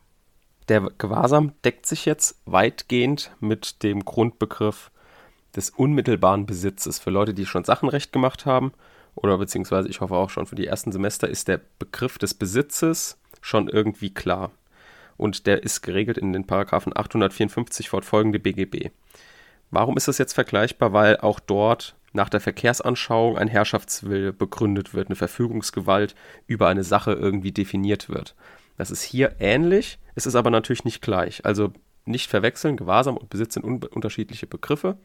Der 0.69 0.83
Gewahrsam 0.99 1.51
deckt 1.65 1.87
sich 1.87 2.05
jetzt 2.05 2.41
weitgehend 2.45 3.33
mit 3.41 3.83
dem 3.83 4.05
Grundbegriff 4.05 4.93
des 5.57 5.71
unmittelbaren 5.71 6.47
Besitzes. 6.47 7.01
Für 7.01 7.11
Leute, 7.11 7.35
die 7.35 7.45
schon 7.45 7.65
Sachenrecht 7.65 8.13
gemacht 8.13 8.47
haben, 8.47 8.73
oder 9.17 9.37
beziehungsweise 9.37 9.89
ich 9.89 10.01
hoffe 10.01 10.15
auch 10.15 10.31
schon 10.31 10.47
für 10.47 10.55
die 10.55 10.69
ersten 10.69 10.93
Semester, 10.93 11.29
ist 11.29 11.49
der 11.49 11.61
Begriff 11.81 12.19
des 12.19 12.35
Besitzes 12.35 13.19
schon 13.41 13.67
irgendwie 13.67 14.15
klar. 14.15 14.53
Und 15.17 15.49
der 15.49 15.65
ist 15.65 15.83
geregelt 15.83 16.19
in 16.19 16.33
den 16.33 16.47
Paragraphen 16.47 16.97
854 16.97 17.89
fortfolgende 17.89 18.39
BGB. 18.39 18.91
Warum 19.73 19.97
ist 19.97 20.07
das 20.07 20.19
jetzt 20.19 20.35
vergleichbar? 20.35 20.93
Weil 20.93 21.17
auch 21.17 21.41
dort 21.41 21.97
nach 22.13 22.29
der 22.29 22.41
Verkehrsanschauung 22.41 23.39
ein 23.39 23.49
Herrschaftswille 23.49 24.33
begründet 24.33 24.95
wird, 24.95 25.09
eine 25.09 25.17
Verfügungsgewalt 25.17 26.15
über 26.47 26.69
eine 26.69 26.85
Sache 26.85 27.13
irgendwie 27.13 27.53
definiert 27.53 28.09
wird. 28.09 28.35
Das 28.77 28.91
ist 28.91 29.03
hier 29.03 29.37
ähnlich, 29.39 29.99
es 30.15 30.27
ist 30.27 30.35
aber 30.35 30.51
natürlich 30.51 30.85
nicht 30.85 31.03
gleich. 31.03 31.45
Also 31.45 31.73
nicht 32.05 32.29
verwechseln, 32.29 32.77
Gewahrsam 32.77 33.17
und 33.17 33.31
Besitz 33.31 33.55
sind 33.55 33.65
un 33.65 33.83
unterschiedliche 33.83 34.47
Begriffe 34.47 34.99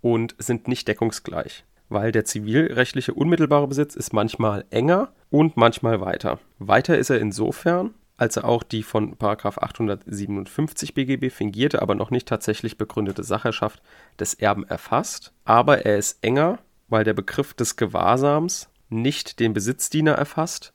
und 0.00 0.34
sind 0.38 0.68
nicht 0.68 0.86
deckungsgleich, 0.88 1.64
weil 1.88 2.12
der 2.12 2.24
zivilrechtliche 2.24 3.14
unmittelbare 3.14 3.66
Besitz 3.66 3.96
ist 3.96 4.12
manchmal 4.12 4.64
enger 4.70 5.12
und 5.30 5.56
manchmal 5.56 6.00
weiter. 6.00 6.38
Weiter 6.58 6.98
ist 6.98 7.10
er 7.10 7.20
insofern, 7.20 7.94
als 8.18 8.36
er 8.36 8.44
auch 8.44 8.62
die 8.62 8.82
von 8.82 9.16
857 9.18 10.92
BGB 10.92 11.32
fingierte, 11.32 11.80
aber 11.80 11.94
noch 11.94 12.10
nicht 12.10 12.28
tatsächlich 12.28 12.76
begründete 12.76 13.22
Sachherrschaft 13.22 13.80
des 14.18 14.34
Erben 14.34 14.64
erfasst. 14.64 15.32
Aber 15.44 15.86
er 15.86 15.96
ist 15.96 16.22
enger, 16.22 16.58
weil 16.88 17.04
der 17.04 17.14
Begriff 17.14 17.54
des 17.54 17.76
Gewahrsams 17.76 18.68
nicht 18.90 19.38
den 19.38 19.54
Besitzdiener 19.54 20.12
erfasst, 20.12 20.72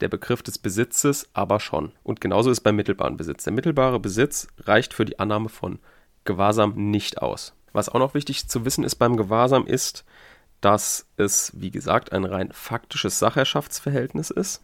der 0.00 0.08
Begriff 0.08 0.42
des 0.42 0.58
Besitzes 0.58 1.28
aber 1.32 1.58
schon. 1.58 1.92
Und 2.04 2.20
genauso 2.20 2.50
ist 2.50 2.60
beim 2.60 2.76
mittelbaren 2.76 3.16
Besitz. 3.16 3.44
Der 3.44 3.52
mittelbare 3.52 3.98
Besitz 3.98 4.46
reicht 4.58 4.94
für 4.94 5.04
die 5.04 5.18
Annahme 5.18 5.48
von 5.48 5.80
Gewahrsam 6.24 6.74
nicht 6.90 7.20
aus. 7.20 7.54
Was 7.72 7.88
auch 7.88 7.98
noch 7.98 8.14
wichtig 8.14 8.48
zu 8.48 8.64
wissen 8.64 8.84
ist 8.84 8.96
beim 8.96 9.16
Gewahrsam 9.16 9.66
ist, 9.66 10.04
dass 10.60 11.06
es, 11.16 11.52
wie 11.56 11.72
gesagt, 11.72 12.12
ein 12.12 12.24
rein 12.24 12.52
faktisches 12.52 13.18
Sachherrschaftsverhältnis 13.18 14.30
ist. 14.30 14.62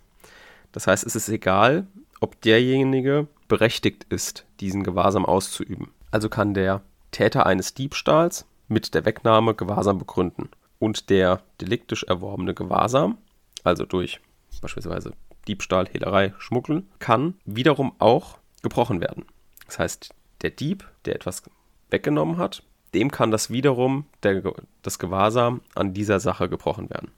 Das 0.73 0.87
heißt, 0.87 1.05
es 1.05 1.17
ist 1.17 1.29
egal, 1.29 1.87
ob 2.21 2.41
derjenige 2.43 3.27
berechtigt 3.49 4.05
ist, 4.09 4.45
diesen 4.61 4.83
Gewahrsam 4.85 5.25
auszuüben. 5.25 5.89
Also 6.11 6.29
kann 6.29 6.55
der 6.55 6.83
Täter 7.11 7.47
eines 7.47 7.75
Diebstahls 7.75 8.47
mit 8.69 8.95
der 8.95 9.05
Wegnahme 9.05 9.55
Gewahrsam 9.55 9.99
begründen. 9.99 10.51
Und 10.79 11.11
der 11.11 11.41
deliktisch 11.61 12.05
erworbene 12.05 12.55
Gewahrsam, 12.55 13.19
also 13.65 13.85
durch 13.85 14.21
beispielsweise 14.61 15.13
Diebstahl, 15.49 15.89
Hehlerei, 15.89 16.35
Schmuggel, 16.39 16.85
kann 16.99 17.35
wiederum 17.45 17.93
auch 17.99 18.39
gebrochen 18.63 19.01
werden. 19.01 19.25
Das 19.67 19.79
heißt, 19.79 20.15
der 20.43 20.51
Dieb, 20.51 20.89
der 21.05 21.17
etwas 21.17 21.43
weggenommen 21.91 22.37
hat, 22.37 22.63
dem 22.95 23.11
kann 23.11 23.31
das 23.31 23.51
wiederum 23.51 24.07
der, 24.23 24.43
das 24.83 24.99
Gewahrsam 24.99 25.61
an 25.75 25.95
dieser 25.95 26.21
Sache 26.21 26.49
gebrochen 26.49 26.91
werden. 26.91 27.11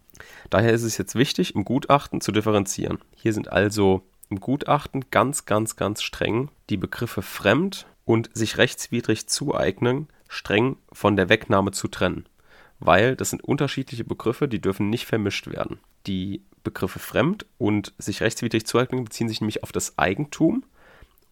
Daher 0.51 0.73
ist 0.73 0.83
es 0.83 0.99
jetzt 0.99 1.15
wichtig, 1.15 1.55
im 1.55 1.65
Gutachten 1.65 2.21
zu 2.21 2.33
differenzieren. 2.33 2.99
Hier 3.15 3.33
sind 3.33 3.51
also 3.51 4.03
im 4.29 4.41
Gutachten 4.41 5.07
ganz, 5.11 5.45
ganz, 5.45 5.77
ganz 5.77 6.03
streng 6.03 6.51
die 6.69 6.77
Begriffe 6.77 7.23
fremd 7.23 7.87
und 8.05 8.31
sich 8.33 8.59
rechtswidrig 8.59 9.27
zueignen 9.27 10.09
streng 10.29 10.77
von 10.93 11.17
der 11.17 11.29
Wegnahme 11.29 11.73
zu 11.73 11.89
trennen. 11.89 12.27
Weil 12.79 13.17
das 13.17 13.31
sind 13.31 13.45
unterschiedliche 13.45 14.05
Begriffe, 14.05 14.49
die 14.49 14.61
dürfen 14.61 14.89
nicht 14.89 15.07
vermischt 15.07 15.49
werden. 15.49 15.81
Die 16.07 16.43
Begriffe 16.63 16.99
fremd 16.99 17.47
und 17.59 17.93
sich 17.99 18.21
rechtswidrig 18.21 18.67
zueignen 18.67 19.05
beziehen 19.05 19.29
sich 19.29 19.41
nämlich 19.41 19.63
auf 19.63 19.73
das 19.73 19.99
Eigentum 19.99 20.65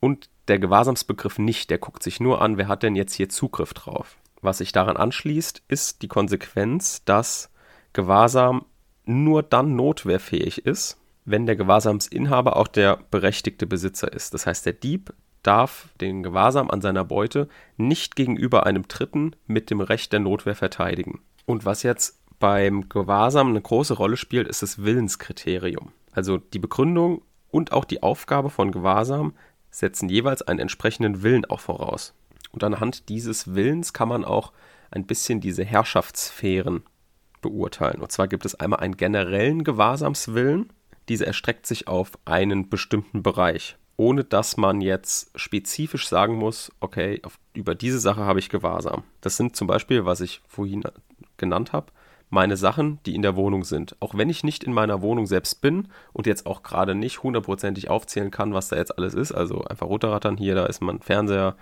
und 0.01 0.29
der 0.49 0.59
Gewahrsamsbegriff 0.59 1.39
nicht. 1.39 1.71
Der 1.71 1.79
guckt 1.79 2.03
sich 2.03 2.21
nur 2.21 2.43
an, 2.43 2.59
wer 2.59 2.69
hat 2.69 2.83
denn 2.83 2.97
jetzt 2.97 3.15
hier 3.15 3.29
Zugriff 3.29 3.73
drauf. 3.73 4.17
Was 4.41 4.59
sich 4.59 4.73
daran 4.73 4.97
anschließt, 4.97 5.63
ist 5.69 6.03
die 6.03 6.09
Konsequenz, 6.09 7.05
dass 7.05 7.51
Gewahrsam 7.93 8.65
nur 9.09 9.43
dann 9.43 9.77
notwehrfähig 9.77 10.67
ist, 10.67 10.99
wenn 11.25 11.47
der 11.47 11.57
Gewahrsamsinhaber 11.57 12.57
auch 12.57 12.69
der 12.69 12.99
berechtigte 13.11 13.67
Besitzer 13.67 14.13
ist. 14.13 14.35
Das 14.35 14.47
heißt, 14.47 14.67
der 14.67 14.73
Dieb 14.73 15.13
darf 15.43 15.89
den 16.01 16.23
Gewahrsam 16.23 16.71
an 16.71 16.81
seiner 16.81 17.05
Beute 17.05 17.49
nicht 17.77 18.17
gegenüber 18.17 18.67
einem 18.67 18.87
Dritten 18.89 19.35
mit 19.47 19.71
dem 19.71 19.81
Recht 19.81 20.13
der 20.13 20.21
Notwehr 20.21 20.55
verteidigen. 20.55 21.21
Und 21.47 21.65
was 21.65 21.83
jetzt 21.83 22.21
beim 22.39 22.89
Gewahrsam 22.89 23.49
eine 23.49 23.61
große 23.61 23.95
Rolle 23.95 24.17
spielt, 24.17 24.49
ist 24.49 24.63
das 24.63 24.83
Willenskriterium. 24.83 25.93
Also 26.13 26.39
die 26.39 26.59
Begründung 26.59 27.23
und 27.51 27.73
auch 27.73 27.85
die 27.85 28.03
Aufgabe 28.03 28.51
von 28.51 28.73
Gewahrsam 28.73 29.35
setzen 29.71 30.09
jeweils 30.09 30.43
einen 30.43 30.59
entsprechenden 30.59 31.23
Willen 31.23 31.45
auch 31.45 31.61
voraus. 31.61 32.15
Und 32.53 32.65
anhand 32.65 33.09
dieses 33.09 33.55
Willens 33.55 33.93
kann 33.93 34.09
man 34.09 34.25
auch 34.25 34.53
ein 34.91 35.07
bisschen 35.07 35.41
diese 35.41 35.65
Herrschaftssphären 35.65 36.83
beurteilen. 37.41 38.01
Und 38.01 38.13
zwar 38.13 38.29
gibt 38.29 38.45
es 38.45 38.55
einmal 38.55 38.81
einen 38.81 38.97
generellen 38.97 39.65
Gewahrsamswillen. 39.65 40.73
Dieser 41.09 41.27
erstreckt 41.27 41.67
sich 41.67 41.89
auf 41.89 42.19
einen 42.25 42.69
bestimmten 42.69 43.23
Bereich. 43.23 43.77
ohne 43.99 44.23
dass 44.25 44.57
man 44.57 44.81
jetzt 44.81 45.29
spezifisch 45.39 46.09
sagen 46.09 46.37
muss, 46.37 46.73
okay, 46.81 47.21
auf, 47.25 47.39
über 47.53 47.75
diese 47.75 47.99
Sache 47.99 48.25
habe 48.25 48.39
ich 48.39 48.49
Gewahrsam. 48.49 49.03
Das 49.21 49.37
sind 49.37 49.57
zum 49.57 49.67
Beispiel, 49.67 50.07
was 50.07 50.21
ich 50.21 50.41
vorhin 50.47 50.85
genannt 51.37 51.73
habe, 51.73 51.93
meine 52.31 52.57
Sachen, 52.57 53.01
die 53.07 53.17
in 53.17 53.23
der 53.23 53.35
Wohnung 53.35 53.65
sind. 53.65 53.97
Auch 54.01 54.15
wenn 54.17 54.31
ich 54.31 54.45
nicht 54.45 54.63
in 54.63 54.73
meiner 54.73 55.03
Wohnung 55.03 55.27
selbst 55.27 55.61
bin 55.61 55.89
und 56.13 56.27
jetzt 56.27 56.47
auch 56.47 56.63
gerade 56.63 56.95
nicht 56.95 57.25
hundertprozentig 57.25 57.91
aufzählen 57.91 58.31
kann, 58.31 58.55
was 58.55 58.69
da 58.69 58.77
jetzt 58.77 58.97
alles 58.97 59.15
ist, 59.15 59.33
also 59.33 59.65
einfach 59.65 59.89
runterrattern, 59.89 60.37
hier, 60.37 60.55
da 60.55 60.67
ist 60.67 60.81
mein 60.81 61.01
Fernseher, 61.01 61.57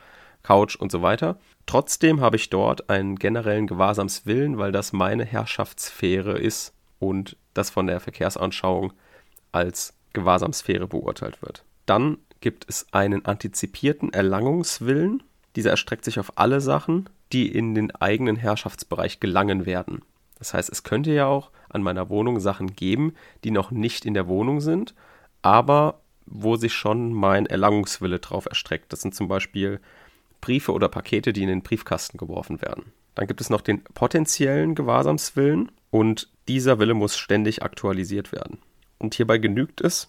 Couch 0.46 0.76
und 0.76 0.92
so 0.92 1.02
weiter. 1.02 1.38
Trotzdem 1.66 2.20
habe 2.20 2.36
ich 2.36 2.50
dort 2.50 2.88
einen 2.88 3.16
generellen 3.16 3.66
Gewahrsamswillen, 3.66 4.58
weil 4.58 4.70
das 4.70 4.92
meine 4.92 5.24
Herrschaftssphäre 5.24 6.38
ist 6.38 6.72
und 7.00 7.36
das 7.52 7.70
von 7.70 7.88
der 7.88 7.98
Verkehrsanschauung 7.98 8.92
als 9.50 9.94
Gewahrsamsphäre 10.12 10.86
beurteilt 10.86 11.42
wird. 11.42 11.64
Dann 11.84 12.18
gibt 12.40 12.64
es 12.68 12.86
einen 12.92 13.24
antizipierten 13.24 14.12
Erlangungswillen. 14.12 15.24
Dieser 15.56 15.70
erstreckt 15.70 16.04
sich 16.04 16.20
auf 16.20 16.38
alle 16.38 16.60
Sachen, 16.60 17.08
die 17.32 17.48
in 17.48 17.74
den 17.74 17.92
eigenen 17.96 18.36
Herrschaftsbereich 18.36 19.18
gelangen 19.18 19.66
werden. 19.66 20.02
Das 20.38 20.54
heißt, 20.54 20.70
es 20.70 20.84
könnte 20.84 21.10
ja 21.12 21.26
auch 21.26 21.50
an 21.70 21.82
meiner 21.82 22.08
Wohnung 22.08 22.38
Sachen 22.38 22.76
geben, 22.76 23.14
die 23.42 23.50
noch 23.50 23.72
nicht 23.72 24.04
in 24.04 24.14
der 24.14 24.28
Wohnung 24.28 24.60
sind, 24.60 24.94
aber 25.42 25.98
wo 26.24 26.54
sich 26.54 26.74
schon 26.74 27.12
mein 27.12 27.46
Erlangungswille 27.46 28.20
drauf 28.20 28.46
erstreckt. 28.46 28.92
Das 28.92 29.00
sind 29.00 29.14
zum 29.14 29.26
Beispiel 29.26 29.80
Briefe 30.40 30.72
oder 30.72 30.88
Pakete, 30.88 31.32
die 31.32 31.42
in 31.42 31.48
den 31.48 31.62
Briefkasten 31.62 32.18
geworfen 32.18 32.60
werden. 32.62 32.92
Dann 33.14 33.26
gibt 33.26 33.40
es 33.40 33.50
noch 33.50 33.62
den 33.62 33.82
potenziellen 33.82 34.74
Gewahrsamswillen 34.74 35.72
und 35.90 36.28
dieser 36.48 36.78
Wille 36.78 36.94
muss 36.94 37.16
ständig 37.16 37.62
aktualisiert 37.62 38.30
werden. 38.32 38.58
Und 38.98 39.14
hierbei 39.14 39.38
genügt 39.38 39.80
es, 39.80 40.08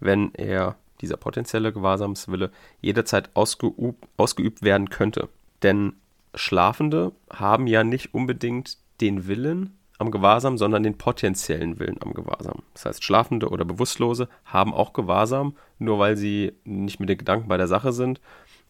wenn 0.00 0.34
er, 0.34 0.76
dieser 1.00 1.16
potenzielle 1.16 1.72
Gewahrsamswille, 1.72 2.50
jederzeit 2.80 3.30
ausgeübt, 3.34 4.04
ausgeübt 4.16 4.62
werden 4.62 4.90
könnte. 4.90 5.28
Denn 5.62 5.94
Schlafende 6.34 7.12
haben 7.32 7.66
ja 7.66 7.84
nicht 7.84 8.12
unbedingt 8.12 8.78
den 9.00 9.26
Willen 9.26 9.78
am 9.98 10.10
Gewahrsam, 10.10 10.58
sondern 10.58 10.82
den 10.82 10.98
potenziellen 10.98 11.78
Willen 11.78 11.98
am 12.02 12.14
Gewahrsam. 12.14 12.62
Das 12.74 12.86
heißt, 12.86 13.04
Schlafende 13.04 13.48
oder 13.48 13.64
Bewusstlose 13.64 14.28
haben 14.44 14.74
auch 14.74 14.92
Gewahrsam, 14.92 15.56
nur 15.78 15.98
weil 15.98 16.16
sie 16.16 16.52
nicht 16.64 17.00
mit 17.00 17.08
den 17.08 17.18
Gedanken 17.18 17.48
bei 17.48 17.56
der 17.56 17.68
Sache 17.68 17.92
sind 17.92 18.20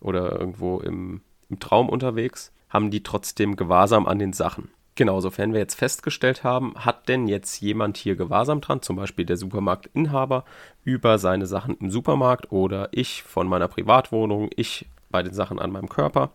oder 0.00 0.38
irgendwo 0.38 0.80
im, 0.80 1.22
im 1.48 1.58
Traum 1.60 1.88
unterwegs, 1.88 2.52
haben 2.68 2.90
die 2.90 3.02
trotzdem 3.02 3.56
Gewahrsam 3.56 4.06
an 4.06 4.18
den 4.18 4.32
Sachen. 4.32 4.70
Genau, 4.94 5.20
sofern 5.20 5.52
wir 5.52 5.60
jetzt 5.60 5.76
festgestellt 5.76 6.44
haben, 6.44 6.74
hat 6.74 7.08
denn 7.08 7.26
jetzt 7.26 7.60
jemand 7.60 7.96
hier 7.96 8.16
Gewahrsam 8.16 8.60
dran, 8.60 8.82
zum 8.82 8.96
Beispiel 8.96 9.24
der 9.24 9.36
Supermarktinhaber, 9.36 10.44
über 10.84 11.18
seine 11.18 11.46
Sachen 11.46 11.76
im 11.78 11.90
Supermarkt 11.90 12.52
oder 12.52 12.88
ich 12.92 13.22
von 13.22 13.48
meiner 13.48 13.68
Privatwohnung, 13.68 14.50
ich 14.56 14.86
bei 15.10 15.22
den 15.22 15.32
Sachen 15.32 15.58
an 15.58 15.72
meinem 15.72 15.88
Körper, 15.88 16.30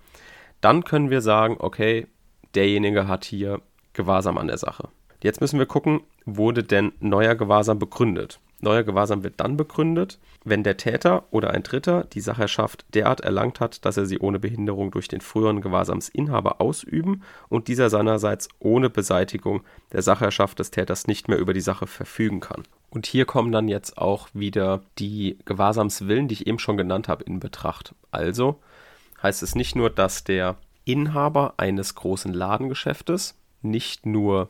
dann 0.61 0.83
können 0.83 1.09
wir 1.09 1.21
sagen, 1.21 1.57
okay, 1.59 2.07
derjenige 2.55 3.07
hat 3.07 3.25
hier 3.25 3.61
Gewahrsam 3.93 4.37
an 4.37 4.47
der 4.47 4.57
Sache. 4.57 4.89
Jetzt 5.21 5.41
müssen 5.41 5.59
wir 5.59 5.65
gucken, 5.65 6.01
wurde 6.25 6.63
denn 6.63 6.93
neuer 6.99 7.35
Gewahrsam 7.35 7.79
begründet? 7.79 8.39
Neuer 8.61 8.83
Gewahrsam 8.83 9.23
wird 9.23 9.39
dann 9.39 9.57
begründet, 9.57 10.19
wenn 10.43 10.63
der 10.63 10.77
Täter 10.77 11.25
oder 11.31 11.51
ein 11.51 11.63
Dritter 11.63 12.05
die 12.05 12.21
Sacherschaft 12.21 12.85
derart 12.93 13.21
erlangt 13.21 13.59
hat, 13.59 13.85
dass 13.85 13.97
er 13.97 14.05
sie 14.05 14.19
ohne 14.19 14.39
Behinderung 14.39 14.91
durch 14.91 15.07
den 15.07 15.21
früheren 15.21 15.61
Gewahrsamsinhaber 15.61 16.61
ausüben 16.61 17.23
und 17.49 17.67
dieser 17.67 17.89
seinerseits 17.89 18.47
ohne 18.59 18.89
Beseitigung 18.89 19.61
der 19.91 20.01
Sacherschaft 20.01 20.59
des 20.59 20.71
Täters 20.71 21.07
nicht 21.07 21.27
mehr 21.27 21.37
über 21.37 21.53
die 21.53 21.61
Sache 21.61 21.87
verfügen 21.87 22.39
kann. 22.39 22.63
Und 22.89 23.05
hier 23.07 23.25
kommen 23.25 23.51
dann 23.51 23.67
jetzt 23.67 23.97
auch 23.97 24.29
wieder 24.33 24.81
die 24.99 25.37
Gewahrsamswillen, 25.45 26.27
die 26.27 26.33
ich 26.35 26.47
eben 26.47 26.59
schon 26.59 26.77
genannt 26.77 27.07
habe, 27.07 27.25
in 27.25 27.39
Betracht. 27.39 27.93
Also 28.11 28.59
heißt 29.21 29.43
es 29.43 29.55
nicht 29.55 29.75
nur, 29.75 29.89
dass 29.89 30.23
der 30.23 30.55
Inhaber 30.85 31.55
eines 31.57 31.95
großen 31.95 32.33
Ladengeschäftes 32.33 33.35
nicht 33.61 34.05
nur 34.05 34.49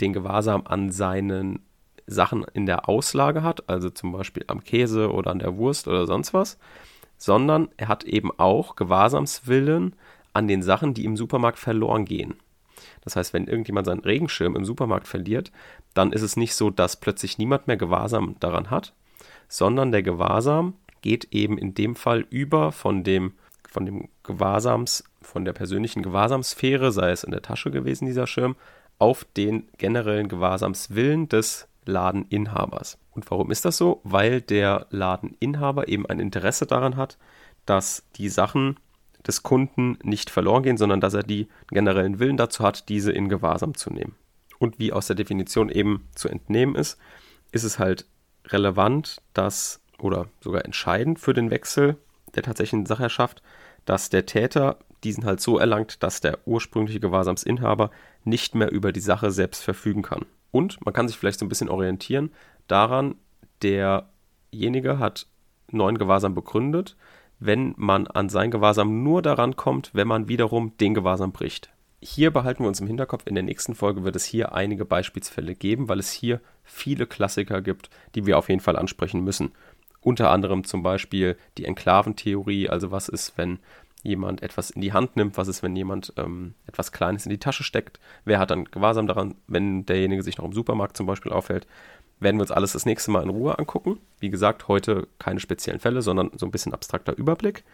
den 0.00 0.12
Gewahrsam 0.12 0.62
an 0.66 0.90
seinen 0.90 1.60
Sachen 2.06 2.44
in 2.52 2.66
der 2.66 2.88
Auslage 2.88 3.42
hat, 3.42 3.68
also 3.68 3.90
zum 3.90 4.12
Beispiel 4.12 4.44
am 4.48 4.62
Käse 4.62 5.10
oder 5.10 5.30
an 5.30 5.38
der 5.38 5.56
Wurst 5.56 5.88
oder 5.88 6.06
sonst 6.06 6.34
was, 6.34 6.58
sondern 7.16 7.68
er 7.76 7.88
hat 7.88 8.04
eben 8.04 8.30
auch 8.38 8.76
Gewahrsamswillen 8.76 9.94
an 10.32 10.48
den 10.48 10.62
Sachen, 10.62 10.94
die 10.94 11.04
im 11.04 11.16
Supermarkt 11.16 11.58
verloren 11.58 12.04
gehen. 12.04 12.34
Das 13.02 13.16
heißt, 13.16 13.32
wenn 13.32 13.46
irgendjemand 13.46 13.86
seinen 13.86 14.00
Regenschirm 14.00 14.56
im 14.56 14.64
Supermarkt 14.64 15.06
verliert, 15.06 15.52
dann 15.94 16.12
ist 16.12 16.22
es 16.22 16.36
nicht 16.36 16.54
so, 16.54 16.70
dass 16.70 16.98
plötzlich 17.00 17.38
niemand 17.38 17.66
mehr 17.66 17.76
Gewahrsam 17.76 18.36
daran 18.40 18.70
hat, 18.70 18.94
sondern 19.48 19.92
der 19.92 20.02
Gewahrsam 20.02 20.74
geht 21.02 21.28
eben 21.32 21.58
in 21.58 21.74
dem 21.74 21.96
Fall 21.96 22.26
über 22.30 22.72
von 22.72 23.04
dem, 23.04 23.34
von 23.68 23.86
dem 23.86 24.08
Gewahrsams, 24.22 25.04
von 25.22 25.44
der 25.44 25.52
persönlichen 25.52 26.02
Gewahrsamsphäre, 26.02 26.92
sei 26.92 27.10
es 27.10 27.24
in 27.24 27.30
der 27.30 27.42
Tasche 27.42 27.70
gewesen, 27.70 28.06
dieser 28.06 28.26
Schirm, 28.26 28.56
auf 28.98 29.24
den 29.36 29.68
generellen 29.76 30.28
Gewahrsamswillen 30.28 31.28
des 31.28 31.68
Ladeninhabers. 31.86 32.98
Und 33.12 33.30
warum 33.30 33.50
ist 33.50 33.64
das 33.64 33.76
so? 33.76 34.00
Weil 34.04 34.40
der 34.40 34.86
Ladeninhaber 34.90 35.88
eben 35.88 36.06
ein 36.06 36.20
Interesse 36.20 36.66
daran 36.66 36.96
hat, 36.96 37.18
dass 37.66 38.04
die 38.16 38.28
Sachen 38.28 38.76
des 39.26 39.42
Kunden 39.42 39.98
nicht 40.02 40.30
verloren 40.30 40.62
gehen, 40.62 40.76
sondern 40.76 41.00
dass 41.00 41.14
er 41.14 41.22
die 41.22 41.48
generellen 41.68 42.18
Willen 42.18 42.36
dazu 42.36 42.62
hat, 42.62 42.88
diese 42.88 43.12
in 43.12 43.28
Gewahrsam 43.28 43.74
zu 43.74 43.90
nehmen. 43.90 44.14
Und 44.58 44.78
wie 44.78 44.92
aus 44.92 45.06
der 45.06 45.16
Definition 45.16 45.68
eben 45.68 46.08
zu 46.14 46.28
entnehmen 46.28 46.74
ist, 46.74 46.98
ist 47.52 47.64
es 47.64 47.78
halt 47.78 48.06
relevant, 48.46 49.22
dass 49.32 49.80
oder 49.98 50.28
sogar 50.40 50.64
entscheidend 50.64 51.18
für 51.18 51.32
den 51.32 51.50
Wechsel 51.50 51.96
der 52.34 52.42
tatsächlichen 52.42 52.86
Sacherschaft, 52.86 53.42
dass 53.84 54.10
der 54.10 54.26
Täter 54.26 54.78
diesen 55.04 55.24
halt 55.24 55.40
so 55.40 55.58
erlangt, 55.58 56.02
dass 56.02 56.20
der 56.20 56.38
ursprüngliche 56.46 57.00
Gewahrsamsinhaber 57.00 57.90
nicht 58.24 58.54
mehr 58.54 58.72
über 58.72 58.92
die 58.92 59.00
Sache 59.00 59.30
selbst 59.30 59.62
verfügen 59.62 60.02
kann. 60.02 60.26
Und 60.54 60.84
man 60.84 60.94
kann 60.94 61.08
sich 61.08 61.18
vielleicht 61.18 61.40
so 61.40 61.44
ein 61.44 61.48
bisschen 61.48 61.68
orientieren 61.68 62.30
daran, 62.68 63.16
derjenige 63.64 65.00
hat 65.00 65.26
neuen 65.72 65.98
Gewahrsam 65.98 66.36
begründet, 66.36 66.96
wenn 67.40 67.74
man 67.76 68.06
an 68.06 68.28
sein 68.28 68.52
Gewahrsam 68.52 69.02
nur 69.02 69.20
daran 69.20 69.56
kommt, 69.56 69.90
wenn 69.94 70.06
man 70.06 70.28
wiederum 70.28 70.76
den 70.76 70.94
Gewahrsam 70.94 71.32
bricht. 71.32 71.72
Hier 72.00 72.30
behalten 72.30 72.62
wir 72.62 72.68
uns 72.68 72.78
im 72.78 72.86
Hinterkopf, 72.86 73.26
in 73.26 73.34
der 73.34 73.42
nächsten 73.42 73.74
Folge 73.74 74.04
wird 74.04 74.14
es 74.14 74.26
hier 74.26 74.54
einige 74.54 74.84
Beispielsfälle 74.84 75.56
geben, 75.56 75.88
weil 75.88 75.98
es 75.98 76.12
hier 76.12 76.40
viele 76.62 77.08
Klassiker 77.08 77.60
gibt, 77.60 77.90
die 78.14 78.24
wir 78.24 78.38
auf 78.38 78.48
jeden 78.48 78.60
Fall 78.60 78.76
ansprechen 78.76 79.24
müssen. 79.24 79.50
Unter 80.02 80.30
anderem 80.30 80.62
zum 80.62 80.84
Beispiel 80.84 81.36
die 81.58 81.64
Enklaventheorie, 81.64 82.68
also 82.68 82.92
was 82.92 83.08
ist, 83.08 83.36
wenn 83.36 83.58
jemand 84.04 84.42
etwas 84.42 84.70
in 84.70 84.82
die 84.82 84.92
Hand 84.92 85.16
nimmt, 85.16 85.36
was 85.36 85.48
ist, 85.48 85.62
wenn 85.62 85.74
jemand 85.74 86.12
ähm, 86.16 86.54
etwas 86.66 86.92
Kleines 86.92 87.26
in 87.26 87.30
die 87.30 87.38
Tasche 87.38 87.64
steckt, 87.64 87.98
wer 88.24 88.38
hat 88.38 88.50
dann 88.50 88.66
Gewahrsam 88.66 89.06
daran, 89.08 89.34
wenn 89.48 89.86
derjenige 89.86 90.22
sich 90.22 90.38
noch 90.38 90.44
im 90.44 90.52
Supermarkt 90.52 90.96
zum 90.96 91.06
Beispiel 91.06 91.32
aufhält, 91.32 91.66
werden 92.20 92.36
wir 92.36 92.42
uns 92.42 92.52
alles 92.52 92.74
das 92.74 92.86
nächste 92.86 93.10
Mal 93.10 93.22
in 93.22 93.30
Ruhe 93.30 93.58
angucken. 93.58 93.98
Wie 94.20 94.30
gesagt, 94.30 94.68
heute 94.68 95.08
keine 95.18 95.40
speziellen 95.40 95.80
Fälle, 95.80 96.02
sondern 96.02 96.30
so 96.36 96.46
ein 96.46 96.52
bisschen 96.52 96.74
abstrakter 96.74 97.16
Überblick. 97.16 97.64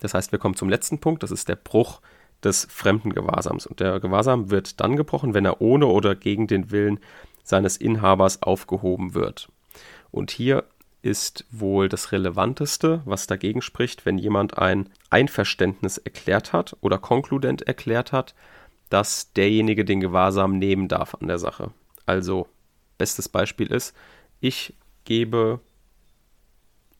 Das 0.00 0.14
heißt, 0.14 0.32
wir 0.32 0.38
kommen 0.38 0.56
zum 0.56 0.68
letzten 0.68 0.98
Punkt, 0.98 1.22
das 1.22 1.30
ist 1.30 1.48
der 1.48 1.56
Bruch 1.56 2.00
des 2.42 2.66
fremden 2.70 3.12
Gewahrsams. 3.12 3.66
Und 3.66 3.80
der 3.80 4.00
Gewahrsam 4.00 4.50
wird 4.50 4.80
dann 4.80 4.96
gebrochen, 4.96 5.34
wenn 5.34 5.44
er 5.44 5.60
ohne 5.60 5.86
oder 5.86 6.14
gegen 6.14 6.46
den 6.46 6.70
Willen 6.70 6.98
seines 7.42 7.76
Inhabers 7.76 8.42
aufgehoben 8.42 9.14
wird. 9.14 9.48
Und 10.10 10.30
hier 10.30 10.64
ist 11.04 11.44
wohl 11.50 11.90
das 11.90 12.12
Relevanteste, 12.12 13.02
was 13.04 13.26
dagegen 13.26 13.60
spricht, 13.60 14.06
wenn 14.06 14.16
jemand 14.16 14.56
ein 14.56 14.88
Einverständnis 15.10 15.98
erklärt 15.98 16.54
hat 16.54 16.76
oder 16.80 16.96
konkludent 16.96 17.60
erklärt 17.62 18.10
hat, 18.10 18.34
dass 18.88 19.32
derjenige 19.34 19.84
den 19.84 20.00
Gewahrsam 20.00 20.58
nehmen 20.58 20.88
darf 20.88 21.14
an 21.14 21.28
der 21.28 21.38
Sache. 21.38 21.72
Also, 22.06 22.48
bestes 22.96 23.28
Beispiel 23.28 23.70
ist, 23.70 23.94
ich 24.40 24.74
gebe 25.04 25.60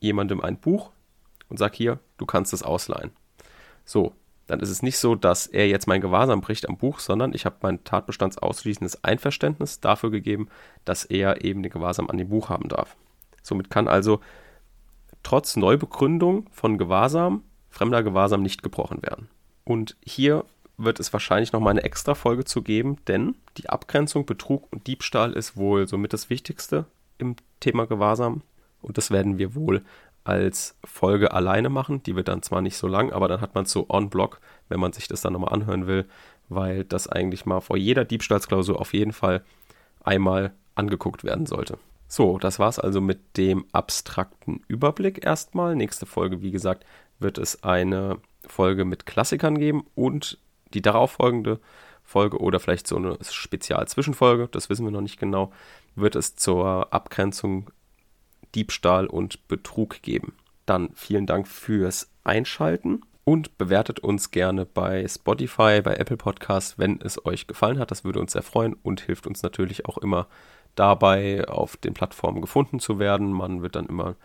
jemandem 0.00 0.42
ein 0.42 0.58
Buch 0.58 0.90
und 1.48 1.58
sage 1.58 1.76
hier, 1.76 1.98
du 2.18 2.26
kannst 2.26 2.52
es 2.52 2.62
ausleihen. 2.62 3.12
So, 3.86 4.12
dann 4.46 4.60
ist 4.60 4.68
es 4.68 4.82
nicht 4.82 4.98
so, 4.98 5.14
dass 5.14 5.46
er 5.46 5.66
jetzt 5.66 5.86
mein 5.86 6.02
Gewahrsam 6.02 6.42
bricht 6.42 6.68
am 6.68 6.76
Buch, 6.76 6.98
sondern 6.98 7.32
ich 7.32 7.46
habe 7.46 7.56
mein 7.62 7.82
tatbestandsausschließendes 7.84 9.02
Einverständnis 9.02 9.80
dafür 9.80 10.10
gegeben, 10.10 10.48
dass 10.84 11.06
er 11.06 11.42
eben 11.42 11.62
den 11.62 11.72
Gewahrsam 11.72 12.10
an 12.10 12.18
dem 12.18 12.28
Buch 12.28 12.50
haben 12.50 12.68
darf. 12.68 12.96
Somit 13.44 13.70
kann 13.70 13.86
also 13.86 14.20
trotz 15.22 15.56
Neubegründung 15.56 16.48
von 16.50 16.78
Gewahrsam 16.78 17.42
fremder 17.70 18.02
Gewahrsam 18.02 18.42
nicht 18.42 18.62
gebrochen 18.62 19.02
werden. 19.02 19.28
Und 19.64 19.96
hier 20.04 20.44
wird 20.76 20.98
es 21.00 21.12
wahrscheinlich 21.12 21.52
noch 21.52 21.60
mal 21.60 21.70
eine 21.70 21.84
extra 21.84 22.14
Folge 22.14 22.44
zu 22.44 22.62
geben, 22.62 22.96
denn 23.06 23.36
die 23.56 23.68
Abgrenzung 23.68 24.26
Betrug 24.26 24.72
und 24.72 24.86
Diebstahl 24.86 25.32
ist 25.32 25.56
wohl 25.56 25.86
somit 25.86 26.12
das 26.12 26.30
Wichtigste 26.30 26.86
im 27.18 27.36
Thema 27.60 27.86
Gewahrsam. 27.86 28.42
Und 28.80 28.98
das 28.98 29.10
werden 29.10 29.38
wir 29.38 29.54
wohl 29.54 29.84
als 30.24 30.76
Folge 30.84 31.32
alleine 31.32 31.68
machen. 31.68 32.02
Die 32.02 32.16
wird 32.16 32.28
dann 32.28 32.42
zwar 32.42 32.60
nicht 32.60 32.76
so 32.76 32.88
lang, 32.88 33.12
aber 33.12 33.28
dann 33.28 33.40
hat 33.40 33.54
man 33.54 33.64
es 33.64 33.72
so 33.72 33.86
on 33.88 34.10
block, 34.10 34.40
wenn 34.68 34.80
man 34.80 34.92
sich 34.92 35.06
das 35.06 35.20
dann 35.20 35.34
nochmal 35.34 35.52
anhören 35.52 35.86
will, 35.86 36.06
weil 36.48 36.84
das 36.84 37.08
eigentlich 37.08 37.46
mal 37.46 37.60
vor 37.60 37.76
jeder 37.76 38.04
Diebstahlsklausur 38.04 38.80
auf 38.80 38.94
jeden 38.94 39.12
Fall 39.12 39.42
einmal 40.02 40.52
angeguckt 40.74 41.24
werden 41.24 41.46
sollte. 41.46 41.78
So, 42.14 42.38
das 42.38 42.60
war's 42.60 42.78
also 42.78 43.00
mit 43.00 43.36
dem 43.36 43.64
abstrakten 43.72 44.62
Überblick 44.68 45.26
erstmal. 45.26 45.74
Nächste 45.74 46.06
Folge, 46.06 46.42
wie 46.42 46.52
gesagt, 46.52 46.86
wird 47.18 47.38
es 47.38 47.64
eine 47.64 48.20
Folge 48.46 48.84
mit 48.84 49.04
Klassikern 49.04 49.58
geben 49.58 49.84
und 49.96 50.38
die 50.74 50.80
darauffolgende 50.80 51.58
Folge 52.04 52.38
oder 52.38 52.60
vielleicht 52.60 52.86
so 52.86 52.94
eine 52.94 53.18
Spezial-Zwischenfolge, 53.20 54.46
das 54.52 54.70
wissen 54.70 54.84
wir 54.84 54.92
noch 54.92 55.00
nicht 55.00 55.18
genau, 55.18 55.50
wird 55.96 56.14
es 56.14 56.36
zur 56.36 56.94
Abgrenzung 56.94 57.72
Diebstahl 58.54 59.08
und 59.08 59.48
Betrug 59.48 60.00
geben. 60.00 60.36
Dann 60.66 60.90
vielen 60.94 61.26
Dank 61.26 61.48
fürs 61.48 62.12
Einschalten 62.22 63.00
und 63.24 63.58
bewertet 63.58 63.98
uns 63.98 64.30
gerne 64.30 64.66
bei 64.66 65.04
Spotify, 65.08 65.80
bei 65.82 65.96
Apple 65.96 66.18
Podcasts, 66.18 66.78
wenn 66.78 67.00
es 67.00 67.26
euch 67.26 67.48
gefallen 67.48 67.80
hat. 67.80 67.90
Das 67.90 68.04
würde 68.04 68.20
uns 68.20 68.34
sehr 68.34 68.44
freuen 68.44 68.74
und 68.84 69.00
hilft 69.00 69.26
uns 69.26 69.42
natürlich 69.42 69.86
auch 69.86 69.98
immer 69.98 70.28
dabei, 70.74 71.46
auf 71.48 71.76
den 71.76 71.94
Plattformen 71.94 72.40
gefunden 72.40 72.80
zu 72.80 72.98
werden. 72.98 73.32
Man 73.32 73.62
wird 73.62 73.76
dann 73.76 73.86
immer 73.86 74.08
ein 74.08 74.16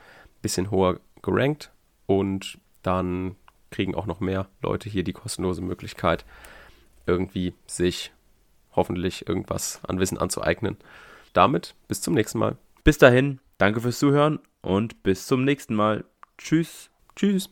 bisschen 0.41 0.71
höher 0.71 0.99
gerankt 1.21 1.71
und 2.05 2.59
dann 2.83 3.35
kriegen 3.71 3.95
auch 3.95 4.05
noch 4.05 4.19
mehr 4.19 4.47
Leute 4.61 4.89
hier 4.89 5.03
die 5.03 5.13
kostenlose 5.13 5.61
Möglichkeit, 5.61 6.25
irgendwie 7.05 7.53
sich 7.67 8.11
hoffentlich 8.75 9.27
irgendwas 9.27 9.81
an 9.87 9.99
Wissen 9.99 10.17
anzueignen. 10.17 10.77
Damit 11.33 11.75
bis 11.87 12.01
zum 12.01 12.13
nächsten 12.13 12.39
Mal. 12.39 12.57
Bis 12.83 12.97
dahin, 12.97 13.39
danke 13.57 13.81
fürs 13.81 13.99
Zuhören 13.99 14.39
und 14.61 15.03
bis 15.03 15.27
zum 15.27 15.43
nächsten 15.43 15.75
Mal. 15.75 16.05
Tschüss. 16.37 16.89
Tschüss. 17.15 17.49